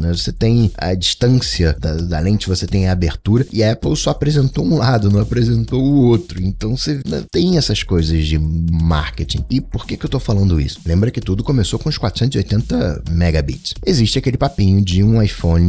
né? 0.00 0.12
Você 0.12 0.32
tem 0.32 0.70
a 0.76 0.94
distância 0.94 1.76
da, 1.78 1.94
da 1.94 2.20
lente, 2.20 2.48
você 2.48 2.66
tem 2.66 2.88
a 2.88 2.92
abertura, 2.92 3.46
e 3.52 3.62
a 3.62 3.72
Apple 3.72 3.96
só 3.96 4.10
apresentou 4.10 4.64
um 4.64 4.76
lado, 4.78 5.10
não 5.10 5.20
apresentou 5.20 5.82
o 5.82 6.04
outro. 6.06 6.42
Então 6.42 6.76
você 6.76 7.00
tem 7.30 7.56
essas 7.56 7.82
coisas 7.82 8.26
de 8.26 8.38
marketing. 8.38 9.44
E 9.50 9.60
por 9.60 9.86
que, 9.86 9.96
que 9.96 10.04
eu 10.04 10.10
tô 10.10 10.18
falando 10.18 10.60
isso? 10.60 10.80
Lembra 10.84 11.10
que 11.10 11.20
tudo 11.20 11.44
começou 11.44 11.78
com 11.78 11.88
os 11.88 11.98
480 11.98 13.02
megabits. 13.10 13.74
Existe 13.84 14.18
aquele 14.18 14.36
papinho 14.36 14.84
de 14.84 15.02
um 15.02 15.22
iPhone 15.22 15.68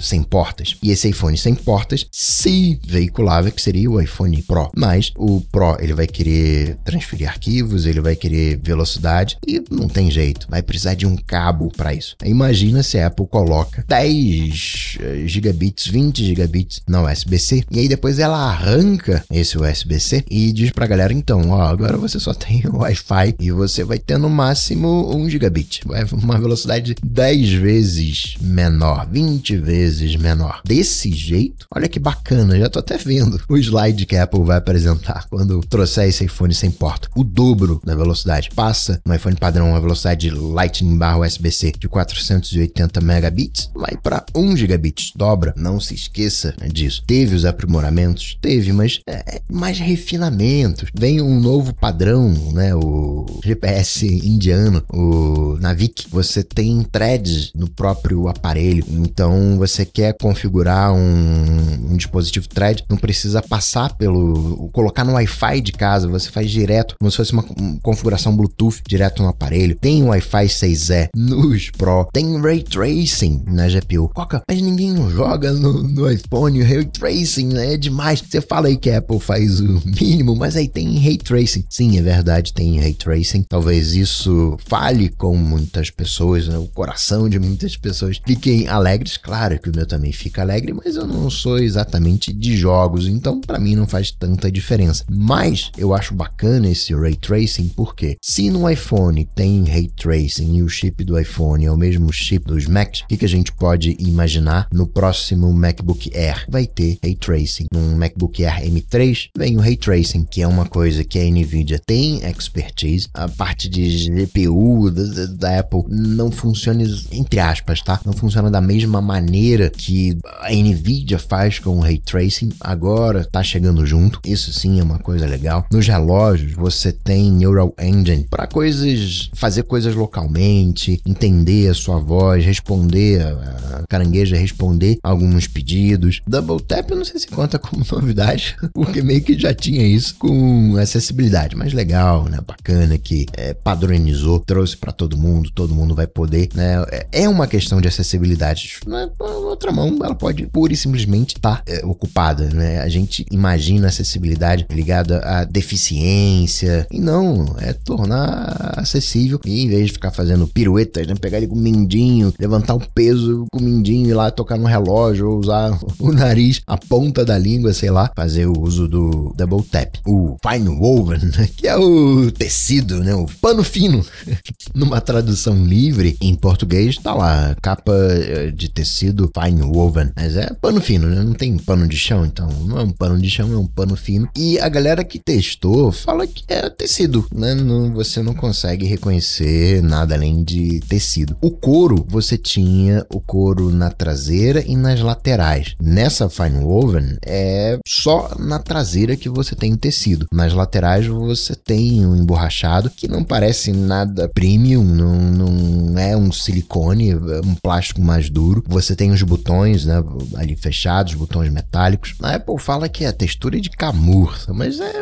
sem 0.00 0.22
portas. 0.22 0.76
E 0.82 0.90
esse 0.90 1.08
iPhone 1.08 1.36
sem 1.36 1.54
portas 1.54 2.06
se 2.10 2.78
veiculava 2.86 3.50
que 3.50 3.60
seria 3.60 3.90
o 3.90 4.00
iPhone 4.00 4.42
Pro. 4.42 4.70
Mas 4.76 5.12
o 5.16 5.40
Pro 5.40 5.76
ele 5.80 5.92
vai 5.92 6.06
querer 6.06 6.76
transferir 6.84 7.28
arquivos, 7.28 7.86
ele 7.86 8.00
vai 8.00 8.16
querer 8.16 8.58
velocidade 8.62 9.36
e 9.46 9.62
não 9.70 9.88
tem 9.88 10.10
jeito. 10.10 10.46
Vai 10.48 10.62
precisar 10.62 10.94
de 10.94 11.06
um 11.06 11.16
cabo 11.16 11.70
para 11.76 11.94
isso. 11.94 12.16
Imagina 12.40 12.82
se 12.82 12.98
a 12.98 13.08
Apple 13.08 13.26
coloca 13.26 13.84
10 13.86 14.96
eh, 14.98 15.24
gigabits, 15.26 15.86
20 15.86 16.24
gigabits 16.24 16.80
na 16.88 17.02
USB-C 17.02 17.64
e 17.70 17.80
aí 17.80 17.86
depois 17.86 18.18
ela 18.18 18.38
arranca 18.38 19.22
esse 19.30 19.58
USB-C 19.58 20.24
e 20.30 20.50
diz 20.50 20.70
pra 20.70 20.86
galera 20.86 21.12
então, 21.12 21.50
ó, 21.50 21.60
agora 21.60 21.98
você 21.98 22.18
só 22.18 22.32
tem 22.32 22.62
Wi-Fi 22.72 23.34
e 23.38 23.50
você 23.50 23.84
vai 23.84 23.98
ter 23.98 24.16
no 24.16 24.30
máximo 24.30 25.14
1 25.14 25.28
gigabit. 25.28 25.82
Vai 25.84 26.02
uma 26.14 26.38
velocidade 26.38 26.96
10 27.04 27.52
vezes 27.52 28.36
menor, 28.40 29.06
20 29.12 29.58
vezes 29.58 30.16
menor. 30.16 30.62
Desse 30.64 31.12
jeito, 31.12 31.66
olha 31.70 31.90
que 31.90 32.00
bacana, 32.00 32.58
já 32.58 32.70
tô 32.70 32.78
até 32.78 32.96
vendo 32.96 33.38
o 33.50 33.58
slide 33.58 34.06
que 34.06 34.16
a 34.16 34.22
Apple 34.22 34.44
vai 34.44 34.56
apresentar 34.56 35.26
quando 35.28 35.60
trouxer 35.60 36.08
esse 36.08 36.24
iPhone 36.24 36.54
sem 36.54 36.70
porta. 36.70 37.06
O 37.14 37.22
dobro 37.22 37.82
da 37.84 37.94
velocidade. 37.94 38.48
Passa 38.54 38.98
no 39.04 39.14
iPhone 39.14 39.36
padrão 39.36 39.76
a 39.76 39.80
velocidade 39.80 40.30
Lightning 40.30 40.96
barra 40.96 41.18
USB-C 41.18 41.74
de 41.78 41.86
480 42.30 43.00
megabits, 43.00 43.70
vai 43.74 43.96
para 44.00 44.24
1 44.34 44.56
gigabit. 44.56 45.12
Dobra, 45.16 45.52
não 45.56 45.80
se 45.80 45.94
esqueça 45.94 46.54
disso. 46.72 47.02
Teve 47.06 47.34
os 47.34 47.44
aprimoramentos? 47.44 48.38
Teve, 48.40 48.72
mas 48.72 49.00
é, 49.06 49.36
é 49.36 49.40
mais 49.50 49.78
refinamentos. 49.78 50.90
Vem 50.94 51.20
um 51.20 51.40
novo 51.40 51.74
padrão, 51.74 52.30
né? 52.52 52.74
O 52.74 53.26
GPS 53.44 54.06
indiano, 54.06 54.82
o 54.92 55.56
Navic. 55.60 56.06
Você 56.10 56.42
tem 56.42 56.82
threads 56.82 57.52
no 57.54 57.68
próprio 57.68 58.28
aparelho, 58.28 58.84
então 58.88 59.58
você 59.58 59.84
quer 59.84 60.14
configurar 60.20 60.92
um, 60.92 61.92
um 61.92 61.96
dispositivo 61.96 62.48
thread, 62.48 62.84
não 62.88 62.96
precisa 62.96 63.42
passar 63.42 63.96
pelo. 63.96 64.70
colocar 64.72 65.04
no 65.04 65.14
Wi-Fi 65.14 65.60
de 65.60 65.72
casa, 65.72 66.06
você 66.06 66.30
faz 66.30 66.50
direto, 66.50 66.94
como 66.98 67.10
se 67.10 67.16
fosse 67.16 67.32
uma 67.32 67.44
configuração 67.82 68.36
Bluetooth 68.36 68.82
direto 68.86 69.22
no 69.22 69.28
aparelho. 69.28 69.76
Tem 69.80 70.02
Wi-Fi 70.02 70.46
6E 70.46 71.08
nos 71.16 71.70
Pro, 71.70 72.06
tem 72.20 72.38
Ray 72.38 72.62
Tracing 72.62 73.44
na 73.46 73.66
GPU. 73.66 74.10
Coca, 74.10 74.42
mas 74.46 74.60
ninguém 74.60 74.94
joga 75.10 75.54
no, 75.54 75.82
no 75.82 76.10
iPhone, 76.10 76.62
Ray 76.62 76.84
Tracing 76.84 77.46
né? 77.46 77.72
é 77.72 77.76
demais. 77.78 78.20
Você 78.20 78.42
fala 78.42 78.68
aí 78.68 78.76
que 78.76 78.90
a 78.90 78.98
Apple 78.98 79.18
faz 79.18 79.58
o 79.58 79.80
mínimo, 79.86 80.36
mas 80.36 80.54
aí 80.54 80.68
tem 80.68 80.98
Ray 80.98 81.16
Tracing. 81.16 81.64
Sim, 81.70 81.98
é 81.98 82.02
verdade, 82.02 82.52
tem 82.52 82.78
Ray 82.78 82.92
Tracing. 82.92 83.44
Talvez 83.48 83.94
isso 83.94 84.58
fale 84.66 85.08
com 85.08 85.34
muitas 85.34 85.88
pessoas, 85.88 86.46
né? 86.46 86.58
o 86.58 86.66
coração 86.66 87.26
de 87.26 87.38
muitas 87.38 87.74
pessoas 87.74 88.20
fiquem 88.26 88.68
alegres. 88.68 89.16
Claro 89.16 89.58
que 89.58 89.70
o 89.70 89.72
meu 89.74 89.86
também 89.86 90.12
fica 90.12 90.42
alegre, 90.42 90.74
mas 90.74 90.96
eu 90.96 91.06
não 91.06 91.30
sou 91.30 91.58
exatamente 91.58 92.34
de 92.34 92.54
jogos, 92.54 93.08
então 93.08 93.40
para 93.40 93.58
mim 93.58 93.74
não 93.74 93.86
faz 93.86 94.10
tanta 94.10 94.52
diferença. 94.52 95.06
Mas 95.10 95.70
eu 95.78 95.94
acho 95.94 96.12
bacana 96.12 96.68
esse 96.68 96.94
Ray 96.94 97.16
Tracing 97.16 97.68
porque 97.68 98.18
se 98.22 98.50
no 98.50 98.68
iPhone 98.68 99.26
tem 99.34 99.64
Ray 99.64 99.88
Tracing 99.88 100.56
e 100.56 100.62
o 100.62 100.68
chip 100.68 101.02
do 101.02 101.18
iPhone 101.18 101.64
é 101.64 101.72
o 101.72 101.78
mesmo 101.78 102.09
chip 102.12 102.46
dos 102.46 102.66
Macs, 102.66 103.00
o 103.00 103.06
que, 103.06 103.16
que 103.16 103.24
a 103.24 103.28
gente 103.28 103.52
pode 103.52 103.96
imaginar 103.98 104.68
no 104.72 104.86
próximo 104.86 105.52
MacBook 105.52 106.10
Air? 106.14 106.44
Vai 106.48 106.66
ter 106.66 106.98
Ray 107.02 107.14
Tracing. 107.14 107.66
Num 107.72 107.96
MacBook 107.96 108.44
Air 108.44 108.64
M3 108.64 109.28
vem 109.36 109.56
o 109.56 109.60
Ray 109.60 109.76
Tracing, 109.76 110.24
que 110.24 110.42
é 110.42 110.46
uma 110.46 110.66
coisa 110.66 111.04
que 111.04 111.18
a 111.18 111.24
Nvidia 111.24 111.80
tem 111.84 112.24
expertise. 112.24 113.08
A 113.14 113.28
parte 113.28 113.68
de 113.68 114.10
GPU 114.10 114.90
da, 114.90 115.26
da 115.26 115.58
Apple 115.60 115.84
não 115.88 116.30
funciona, 116.30 116.84
entre 117.12 117.40
aspas, 117.40 117.82
tá? 117.82 118.00
Não 118.04 118.12
funciona 118.12 118.50
da 118.50 118.60
mesma 118.60 119.00
maneira 119.00 119.70
que 119.70 120.16
a 120.40 120.50
Nvidia 120.52 121.18
faz 121.18 121.58
com 121.58 121.78
o 121.78 121.80
Ray 121.80 121.98
Tracing. 121.98 122.50
Agora 122.60 123.24
tá 123.24 123.42
chegando 123.42 123.84
junto. 123.86 124.20
Isso 124.24 124.52
sim 124.52 124.80
é 124.80 124.82
uma 124.82 124.98
coisa 124.98 125.26
legal. 125.26 125.66
Nos 125.72 125.86
relógios 125.86 126.52
você 126.52 126.92
tem 126.92 127.30
Neural 127.30 127.74
Engine 127.80 128.26
para 128.28 128.46
coisas, 128.46 129.30
fazer 129.34 129.62
coisas 129.64 129.94
localmente, 129.94 131.00
entender 131.06 131.68
a 131.68 131.74
sua 131.74 131.99
voz, 132.00 132.44
responder 132.44 133.22
a 133.22 133.84
carangueja, 133.88 134.36
responder 134.36 134.98
alguns 135.02 135.46
pedidos. 135.46 136.20
Double 136.26 136.60
Tap 136.60 136.90
eu 136.90 136.96
não 136.96 137.04
sei 137.04 137.20
se 137.20 137.26
conta 137.28 137.58
como 137.58 137.84
novidade, 137.90 138.56
porque 138.72 139.02
meio 139.02 139.22
que 139.22 139.38
já 139.38 139.54
tinha 139.54 139.86
isso 139.86 140.14
com 140.16 140.76
acessibilidade, 140.76 141.56
mas 141.56 141.72
legal, 141.72 142.24
né? 142.24 142.38
Bacana 142.46 142.98
que 142.98 143.26
é, 143.32 143.54
padronizou, 143.54 144.40
trouxe 144.40 144.76
para 144.76 144.92
todo 144.92 145.16
mundo, 145.16 145.50
todo 145.50 145.74
mundo 145.74 145.94
vai 145.94 146.06
poder, 146.06 146.48
né? 146.54 146.76
É 147.12 147.28
uma 147.28 147.46
questão 147.46 147.80
de 147.80 147.88
acessibilidade. 147.88 148.78
Né? 148.86 149.08
outra 149.18 149.72
mão 149.72 149.98
ela 150.02 150.14
pode 150.14 150.46
pura 150.46 150.72
e 150.72 150.76
simplesmente 150.76 151.36
estar 151.36 151.56
tá, 151.56 151.62
é, 151.66 151.84
ocupada, 151.84 152.48
né? 152.48 152.80
A 152.80 152.88
gente 152.88 153.24
imagina 153.30 153.88
acessibilidade 153.88 154.66
ligada 154.70 155.18
à 155.20 155.44
deficiência 155.44 156.86
e 156.90 157.00
não, 157.00 157.56
é 157.58 157.72
tornar 157.72 158.74
acessível 158.76 159.40
e 159.44 159.62
em 159.64 159.68
vez 159.68 159.86
de 159.86 159.92
ficar 159.92 160.10
fazendo 160.10 160.46
piruetas, 160.46 161.06
né? 161.06 161.14
Pegar 161.20 161.38
ele 161.38 161.48
com 161.48 161.56
mindinho, 161.90 162.32
levantar 162.38 162.74
o 162.74 162.80
peso 162.94 163.46
com 163.50 163.58
o 163.58 163.62
mindinho 163.62 164.08
e 164.08 164.14
lá 164.14 164.30
tocar 164.30 164.56
no 164.56 164.66
relógio 164.66 165.28
ou 165.28 165.38
usar 165.38 165.76
o 165.98 166.12
nariz, 166.12 166.62
a 166.66 166.76
ponta 166.76 167.24
da 167.24 167.36
língua, 167.36 167.72
sei 167.72 167.90
lá, 167.90 168.10
fazer 168.14 168.46
o 168.46 168.58
uso 168.60 168.86
do 168.86 169.34
double 169.36 169.62
tap. 169.62 169.96
O 170.06 170.36
fine 170.46 170.68
woven, 170.68 171.18
né? 171.18 171.48
que 171.56 171.66
é 171.66 171.76
o 171.76 172.30
tecido, 172.30 173.02
né? 173.02 173.14
O 173.14 173.26
pano 173.40 173.64
fino. 173.64 174.04
Numa 174.74 175.00
tradução 175.00 175.64
livre 175.64 176.16
em 176.20 176.34
português 176.34 176.96
tá 176.96 177.12
lá, 177.14 177.56
capa 177.60 177.92
eh, 177.92 178.50
de 178.50 178.68
tecido 178.68 179.30
fine 179.34 179.62
woven, 179.62 180.10
mas 180.14 180.36
é 180.36 180.52
pano 180.60 180.80
fino, 180.80 181.08
né? 181.08 181.22
Não 181.22 181.32
tem 181.32 181.56
pano 181.58 181.88
de 181.88 181.96
chão, 181.96 182.24
então 182.24 182.48
não 182.64 182.78
é 182.78 182.82
um 182.82 182.90
pano 182.90 183.18
de 183.18 183.28
chão, 183.28 183.52
é 183.52 183.56
um 183.56 183.66
pano 183.66 183.96
fino. 183.96 184.28
E 184.36 184.58
a 184.58 184.68
galera 184.68 185.02
que 185.02 185.18
testou 185.18 185.90
fala 185.90 186.26
que 186.26 186.44
é 186.48 186.68
tecido, 186.70 187.26
né? 187.34 187.54
Não, 187.54 187.92
você 187.92 188.22
não 188.22 188.34
consegue 188.34 188.86
reconhecer 188.86 189.82
nada 189.82 190.14
além 190.14 190.44
de 190.44 190.80
tecido. 190.88 191.36
O 191.40 191.50
couro, 191.80 192.04
você 192.06 192.36
tinha 192.36 193.06
o 193.08 193.18
couro 193.18 193.70
na 193.70 193.90
traseira 193.90 194.62
e 194.66 194.76
nas 194.76 195.00
laterais. 195.00 195.74
Nessa 195.80 196.28
fine 196.28 196.62
woven 196.62 197.16
é 197.24 197.78
só 197.88 198.34
na 198.38 198.58
traseira 198.58 199.16
que 199.16 199.30
você 199.30 199.56
tem 199.56 199.72
o 199.72 199.78
tecido. 199.78 200.26
Nas 200.30 200.52
laterais 200.52 201.06
você 201.06 201.54
tem 201.54 202.04
um 202.04 202.14
emborrachado 202.14 202.90
que 202.90 203.08
não 203.08 203.24
parece 203.24 203.72
nada 203.72 204.28
premium, 204.28 204.84
não, 204.84 205.14
não 205.18 205.98
é 205.98 206.14
um 206.14 206.30
silicone, 206.30 207.12
é 207.12 207.40
um 207.42 207.54
plástico 207.54 208.02
mais 208.02 208.28
duro. 208.28 208.62
Você 208.68 208.94
tem 208.94 209.10
os 209.10 209.22
botões, 209.22 209.86
né, 209.86 210.04
ali 210.36 210.56
fechados, 210.56 211.14
botões 211.14 211.50
metálicos. 211.50 212.14
A 212.20 212.34
Apple 212.34 212.58
fala 212.58 212.90
que 212.90 213.06
é 213.06 213.08
a 213.08 213.12
textura 213.12 213.58
de 213.58 213.70
camurça, 213.70 214.52
mas 214.52 214.78
é 214.80 214.92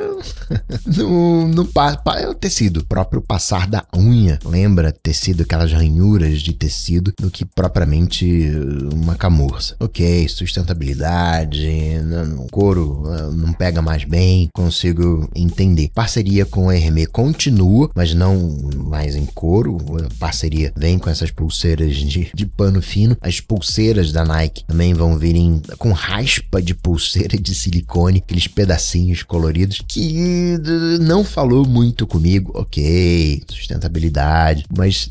no, 0.96 1.48
no 1.48 1.68
é 2.16 2.28
o 2.28 2.34
tecido, 2.34 2.80
o 2.80 2.84
próprio 2.84 3.20
passar 3.20 3.66
da 3.66 3.84
unha 3.96 4.38
lembra 4.44 4.92
tecido, 4.92 5.42
aquelas 5.42 5.72
ranhuras 5.72 6.40
de 6.40 6.52
tecido, 6.58 7.12
do 7.18 7.30
que 7.30 7.44
propriamente 7.44 8.50
uma 8.92 9.14
camurça. 9.14 9.76
Ok, 9.80 10.28
sustentabilidade, 10.28 11.66
o 12.38 12.46
couro 12.50 13.04
eh, 13.06 13.30
não 13.32 13.52
pega 13.52 13.80
mais 13.80 14.04
bem, 14.04 14.48
consigo 14.52 15.28
entender. 15.34 15.90
Parceria 15.94 16.44
com 16.44 16.68
a 16.68 16.74
RME 16.74 17.06
continua, 17.06 17.90
mas 17.94 18.14
não 18.14 18.58
mais 18.76 19.14
em 19.14 19.26
couro. 19.26 19.78
A 20.04 20.18
parceria 20.18 20.72
vem 20.76 20.98
com 20.98 21.08
essas 21.08 21.30
pulseiras 21.30 21.96
de, 21.96 22.30
de 22.34 22.46
pano 22.46 22.82
fino. 22.82 23.16
As 23.20 23.40
pulseiras 23.40 24.12
da 24.12 24.24
Nike 24.24 24.64
também 24.64 24.94
vão 24.94 25.16
vir 25.16 25.36
em, 25.36 25.62
com 25.78 25.92
raspa 25.92 26.60
de 26.60 26.74
pulseira 26.74 27.38
de 27.38 27.54
silicone, 27.54 28.22
aqueles 28.24 28.48
pedacinhos 28.48 29.22
coloridos 29.22 29.82
que 29.86 30.58
não 31.00 31.22
falou 31.24 31.66
muito 31.66 32.06
comigo. 32.06 32.52
Ok, 32.54 33.42
sustentabilidade, 33.48 34.64
mas 34.76 35.08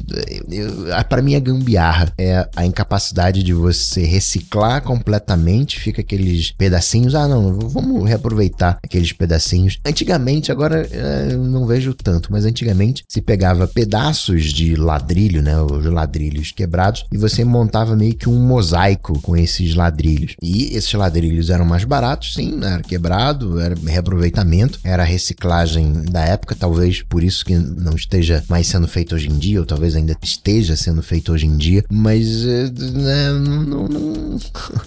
para 1.09 1.21
mim 1.21 1.35
a 1.37 1.39
gambiarra 1.39 2.11
é 2.17 2.47
a 2.55 2.65
incapacidade 2.65 3.43
de 3.43 3.53
você 3.53 4.03
reciclar 4.03 4.81
completamente, 4.81 5.79
fica 5.79 6.01
aqueles 6.01 6.51
pedacinhos. 6.51 7.15
Ah, 7.15 7.27
não, 7.27 7.57
vamos 7.59 8.07
reaproveitar 8.07 8.77
aqueles 8.83 9.11
pedacinhos. 9.13 9.79
Antigamente, 9.85 10.51
agora 10.51 10.87
é, 10.91 11.35
não 11.35 11.65
vejo 11.65 11.93
tanto, 11.93 12.31
mas 12.31 12.45
antigamente 12.45 13.03
se 13.07 13.21
pegava 13.21 13.67
pedaços 13.67 14.45
de 14.45 14.75
ladrilho, 14.75 15.41
né? 15.41 15.59
Os 15.61 15.85
ladrilhos 15.85 16.51
quebrados, 16.51 17.05
e 17.11 17.17
você 17.17 17.43
montava 17.43 17.95
meio 17.95 18.15
que 18.15 18.29
um 18.29 18.39
mosaico 18.39 19.21
com 19.21 19.35
esses 19.35 19.75
ladrilhos. 19.75 20.35
E 20.41 20.75
esses 20.75 20.93
ladrilhos 20.93 21.49
eram 21.49 21.65
mais 21.65 21.83
baratos, 21.83 22.33
sim, 22.33 22.59
era 22.63 22.81
quebrado, 22.81 23.59
era 23.59 23.75
reaproveitamento, 23.85 24.79
era 24.83 25.03
reciclagem 25.03 26.03
da 26.03 26.21
época, 26.21 26.55
talvez 26.55 27.01
por 27.01 27.23
isso 27.23 27.45
que 27.45 27.55
não 27.55 27.95
esteja 27.95 28.43
mais 28.49 28.67
sendo 28.67 28.87
feito 28.87 29.15
hoje 29.15 29.29
em 29.29 29.37
dia, 29.37 29.59
ou 29.59 29.65
talvez 29.65 29.95
ainda 29.95 30.17
esteja 30.21 30.75
sendo 30.75 31.01
feito 31.03 31.26
hoje 31.31 31.45
em 31.45 31.57
dia, 31.57 31.83
mas 31.89 32.45
é, 32.45 32.69
né, 32.69 33.31
não, 33.31 33.63
não, 33.63 33.87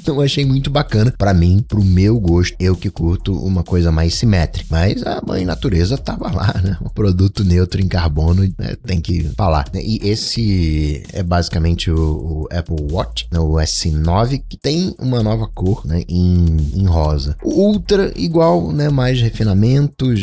não 0.06 0.20
achei 0.20 0.44
muito 0.44 0.70
bacana 0.70 1.12
para 1.16 1.34
mim, 1.34 1.64
pro 1.66 1.84
meu 1.84 2.18
gosto, 2.18 2.54
eu 2.58 2.76
que 2.76 2.90
curto 2.90 3.32
uma 3.32 3.62
coisa 3.62 3.90
mais 3.90 4.14
simétrica. 4.14 4.66
Mas 4.70 5.02
a 5.02 5.20
mãe 5.26 5.44
natureza 5.44 5.96
tava 5.98 6.30
lá, 6.30 6.54
né? 6.62 6.76
O 6.80 6.90
produto 6.90 7.44
neutro 7.44 7.80
em 7.80 7.88
carbono 7.88 8.42
né? 8.58 8.76
tem 8.84 9.00
que 9.00 9.24
falar. 9.36 9.66
E 9.74 10.00
esse 10.02 11.02
é 11.12 11.22
basicamente 11.22 11.90
o, 11.90 11.96
o 11.96 12.48
Apple 12.50 12.92
Watch, 12.92 13.26
né? 13.30 13.38
o 13.38 13.52
S9, 13.54 14.42
que 14.48 14.56
tem 14.56 14.94
uma 14.98 15.22
nova 15.22 15.46
cor 15.46 15.86
né? 15.86 16.02
em, 16.08 16.56
em 16.74 16.86
rosa. 16.86 17.36
O 17.42 17.70
Ultra, 17.70 18.12
igual, 18.16 18.72
né? 18.72 18.88
mais 18.88 19.20
refinamentos, 19.20 20.20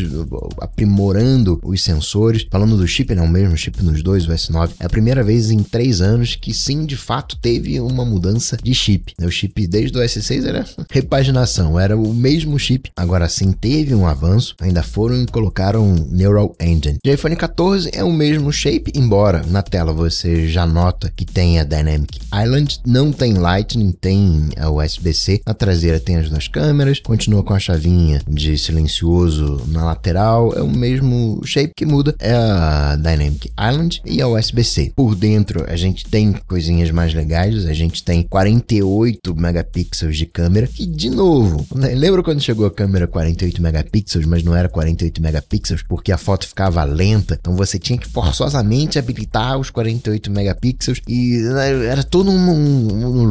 aprimorando 0.60 1.60
os 1.64 1.84
sensores. 1.84 2.48
Falando 2.52 2.78
do 2.78 2.88
chip, 2.88 3.14
né? 3.14 3.22
o 3.22 3.28
mesmo 3.28 3.58
chip 3.58 3.84
nos 3.84 4.02
dois, 4.02 4.28
o 4.28 4.32
S9. 4.32 4.72
É 4.80 4.86
a 4.86 4.90
primeira 4.90 5.24
vez 5.24 5.52
em 5.52 5.64
três 5.64 6.02
anos 6.02 6.07
que 6.36 6.54
sim, 6.54 6.86
de 6.86 6.96
fato, 6.96 7.38
teve 7.38 7.80
uma 7.80 8.06
mudança 8.06 8.58
de 8.62 8.74
chip. 8.74 9.14
O 9.22 9.30
chip 9.30 9.68
desde 9.68 9.98
o 9.98 10.02
S6 10.02 10.46
era 10.46 10.66
repaginação, 10.90 11.80
era 11.80 11.98
o 11.98 12.14
mesmo 12.14 12.58
chip. 12.58 12.92
Agora 12.96 13.28
sim, 13.28 13.52
teve 13.52 13.94
um 13.94 14.08
avanço, 14.08 14.56
ainda 14.60 14.84
foram 14.84 15.22
e 15.24 15.28
colocaram 15.28 15.94
Neural 16.10 16.56
Engine. 16.60 17.00
O 17.06 17.10
iPhone 17.10 17.36
14 17.36 17.90
é 17.94 18.04
o 18.04 18.12
mesmo 18.12 18.52
shape, 18.52 18.92
embora 18.96 19.44
na 19.48 19.62
tela 19.62 19.94
você 19.94 20.48
já 20.48 20.66
nota 20.66 21.12
que 21.16 21.26
tem 21.26 21.60
a 21.60 21.64
Dynamic 21.64 22.20
Island, 22.34 22.80
não 22.86 23.12
tem 23.12 23.34
Lightning, 23.34 23.92
tem 23.92 24.50
a 24.58 24.70
USB-C. 24.70 25.42
Na 25.46 25.54
traseira 25.54 26.00
tem 26.00 26.18
as 26.18 26.30
duas 26.30 26.48
câmeras, 26.48 27.00
continua 27.00 27.44
com 27.44 27.54
a 27.54 27.60
chavinha 27.60 28.22
de 28.28 28.58
silencioso 28.58 29.62
na 29.68 29.86
lateral, 29.86 30.54
é 30.54 30.62
o 30.62 30.70
mesmo 30.70 31.42
shape 31.46 31.74
que 31.76 31.86
muda, 31.86 32.16
é 32.20 32.34
a 32.34 32.96
Dynamic 32.96 33.52
Island 33.60 34.02
e 34.06 34.22
a 34.22 34.28
USB-C. 34.28 34.94
Por 34.96 35.16
dentro 35.16 35.66
a 35.68 35.76
gente 35.76 35.97
tem 36.06 36.34
coisinhas 36.48 36.92
mais 36.92 37.14
legais, 37.14 37.66
a 37.66 37.74
gente 37.74 38.04
tem 38.04 38.24
48 38.24 39.36
megapixels 39.36 40.18
de 40.18 40.26
câmera, 40.26 40.68
que 40.68 40.86
de 40.86 41.10
novo, 41.10 41.66
né? 41.76 41.90
lembra 41.96 42.24
quando 42.24 42.42
chegou 42.42 42.66
a 42.66 42.72
câmera 42.72 43.08
48 43.08 43.62
megapixels, 43.62 44.26
mas 44.26 44.44
não 44.44 44.56
era 44.56 44.70
48 44.70 45.22
megapixels 45.22 45.84
porque 45.84 46.12
a 46.12 46.18
foto 46.18 46.48
ficava 46.48 46.84
lenta, 46.84 47.38
então 47.40 47.56
você 47.56 47.80
tinha 47.80 47.98
que 47.98 48.08
forçosamente 48.08 49.00
habilitar 49.00 49.58
os 49.58 49.70
48 49.70 50.32
megapixels 50.32 51.02
e 51.08 51.38
né, 51.38 51.86
era 51.86 52.04
todo 52.04 52.30
um, 52.30 52.52
um, 52.52 53.22
um 53.22 53.28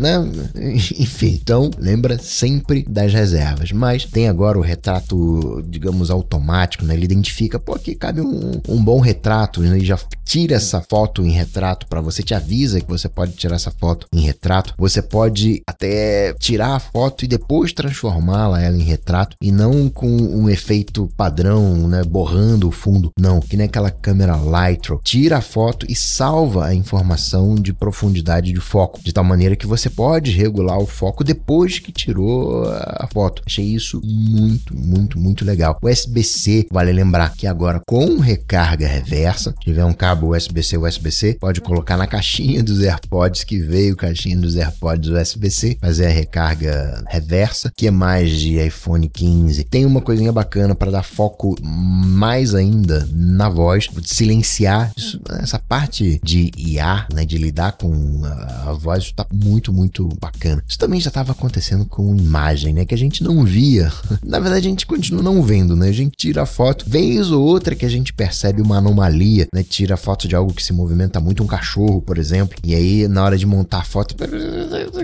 né? 0.00 0.16
Enfim, 0.98 1.38
então 1.40 1.70
lembra 1.78 2.18
sempre 2.18 2.84
das 2.88 3.12
reservas. 3.12 3.72
Mas 3.72 4.04
tem 4.04 4.28
agora 4.28 4.58
o 4.58 4.62
retrato, 4.62 5.62
digamos, 5.68 6.10
automático, 6.10 6.84
né? 6.84 6.94
Ele 6.94 7.04
identifica, 7.04 7.58
pô, 7.58 7.74
aqui 7.74 7.94
cabe 7.94 8.20
um, 8.20 8.60
um 8.68 8.82
bom 8.82 9.00
retrato, 9.00 9.60
né? 9.60 9.78
e 9.78 9.84
já 9.84 9.98
tira 10.24 10.56
essa 10.56 10.80
foto 10.80 11.24
em 11.24 11.30
retrato 11.30 11.69
para 11.88 12.00
você, 12.00 12.22
te 12.22 12.34
avisa 12.34 12.80
que 12.80 12.88
você 12.88 13.08
pode 13.08 13.32
tirar 13.32 13.56
essa 13.56 13.70
foto 13.70 14.06
em 14.12 14.20
retrato. 14.20 14.74
Você 14.78 15.02
pode 15.02 15.62
até 15.66 16.32
tirar 16.34 16.74
a 16.74 16.80
foto 16.80 17.24
e 17.24 17.28
depois 17.28 17.72
transformá-la 17.72 18.60
ela 18.60 18.76
em 18.76 18.82
retrato 18.82 19.36
e 19.40 19.50
não 19.52 19.88
com 19.88 20.08
um 20.08 20.48
efeito 20.48 21.10
padrão, 21.16 21.88
né, 21.88 22.02
borrando 22.02 22.68
o 22.68 22.72
fundo. 22.72 23.10
Não, 23.18 23.40
que 23.40 23.56
nem 23.56 23.66
aquela 23.66 23.90
câmera 23.90 24.36
Lightro. 24.36 25.00
Tira 25.04 25.38
a 25.38 25.42
foto 25.42 25.86
e 25.88 25.94
salva 25.94 26.66
a 26.66 26.74
informação 26.74 27.54
de 27.54 27.72
profundidade 27.72 28.52
de 28.52 28.60
foco, 28.60 29.00
de 29.02 29.12
tal 29.12 29.24
maneira 29.24 29.56
que 29.56 29.66
você 29.66 29.88
pode 29.88 30.30
regular 30.30 30.78
o 30.78 30.86
foco 30.86 31.24
depois 31.24 31.78
que 31.78 31.92
tirou 31.92 32.64
a 32.66 33.08
foto. 33.12 33.42
Achei 33.46 33.64
isso 33.64 34.00
muito, 34.04 34.76
muito, 34.76 35.18
muito 35.18 35.44
legal. 35.44 35.78
USB-C, 35.82 36.66
vale 36.70 36.92
lembrar 36.92 37.34
que 37.34 37.46
agora 37.46 37.80
com 37.86 38.18
recarga 38.18 38.86
reversa, 38.86 39.54
tiver 39.60 39.84
um 39.84 39.92
cabo 39.92 40.34
USB-C 40.34 40.76
USB-C, 40.76 41.36
pode 41.40 41.59
colocar 41.60 41.96
na 41.96 42.06
caixinha 42.06 42.62
dos 42.62 42.80
AirPods 42.80 43.44
que 43.44 43.58
veio 43.58 43.96
caixinha 43.96 44.36
dos 44.36 44.56
AirPods 44.56 45.10
USB-C, 45.10 45.78
fazer 45.80 46.06
a 46.06 46.10
recarga 46.10 47.04
reversa, 47.08 47.72
que 47.76 47.86
é 47.86 47.90
mais 47.90 48.30
de 48.30 48.58
iPhone 48.58 49.08
15. 49.08 49.64
Tem 49.64 49.84
uma 49.84 50.00
coisinha 50.00 50.32
bacana 50.32 50.74
para 50.74 50.90
dar 50.90 51.02
foco 51.02 51.54
mais 51.62 52.54
ainda 52.54 53.08
na 53.12 53.48
voz, 53.48 53.88
silenciar 54.04 54.92
isso, 54.96 55.20
essa 55.40 55.58
parte 55.58 56.20
de 56.22 56.50
IA, 56.56 57.06
né, 57.12 57.24
de 57.24 57.38
lidar 57.38 57.72
com 57.72 58.22
a, 58.24 58.72
voz, 58.72 59.04
está 59.04 59.26
muito, 59.32 59.72
muito 59.72 60.08
bacana. 60.20 60.62
Isso 60.68 60.78
também 60.78 61.00
já 61.00 61.08
estava 61.08 61.32
acontecendo 61.32 61.84
com 61.84 62.14
imagem, 62.16 62.74
né, 62.74 62.84
que 62.84 62.94
a 62.94 62.98
gente 62.98 63.22
não 63.22 63.44
via. 63.44 63.92
Na 64.24 64.38
verdade, 64.38 64.66
a 64.66 64.70
gente 64.70 64.86
continua 64.86 65.22
não 65.22 65.42
vendo, 65.42 65.76
né? 65.76 65.88
A 65.88 65.92
gente 65.92 66.16
tira 66.16 66.46
foto, 66.46 66.84
vez 66.88 67.30
ou 67.30 67.42
outra 67.42 67.74
que 67.74 67.84
a 67.84 67.88
gente 67.88 68.12
percebe 68.12 68.62
uma 68.62 68.78
anomalia, 68.78 69.46
né? 69.54 69.62
Tira 69.62 69.96
foto 69.96 70.28
de 70.28 70.34
algo 70.34 70.52
que 70.52 70.62
se 70.62 70.72
movimenta 70.72 71.20
muito, 71.20 71.42
um 71.42 71.46
cachorro, 71.50 72.00
por 72.00 72.16
exemplo, 72.18 72.56
e 72.62 72.74
aí 72.74 73.08
na 73.08 73.24
hora 73.24 73.36
de 73.36 73.46
montar 73.46 73.78
a 73.78 73.84
foto, 73.84 74.14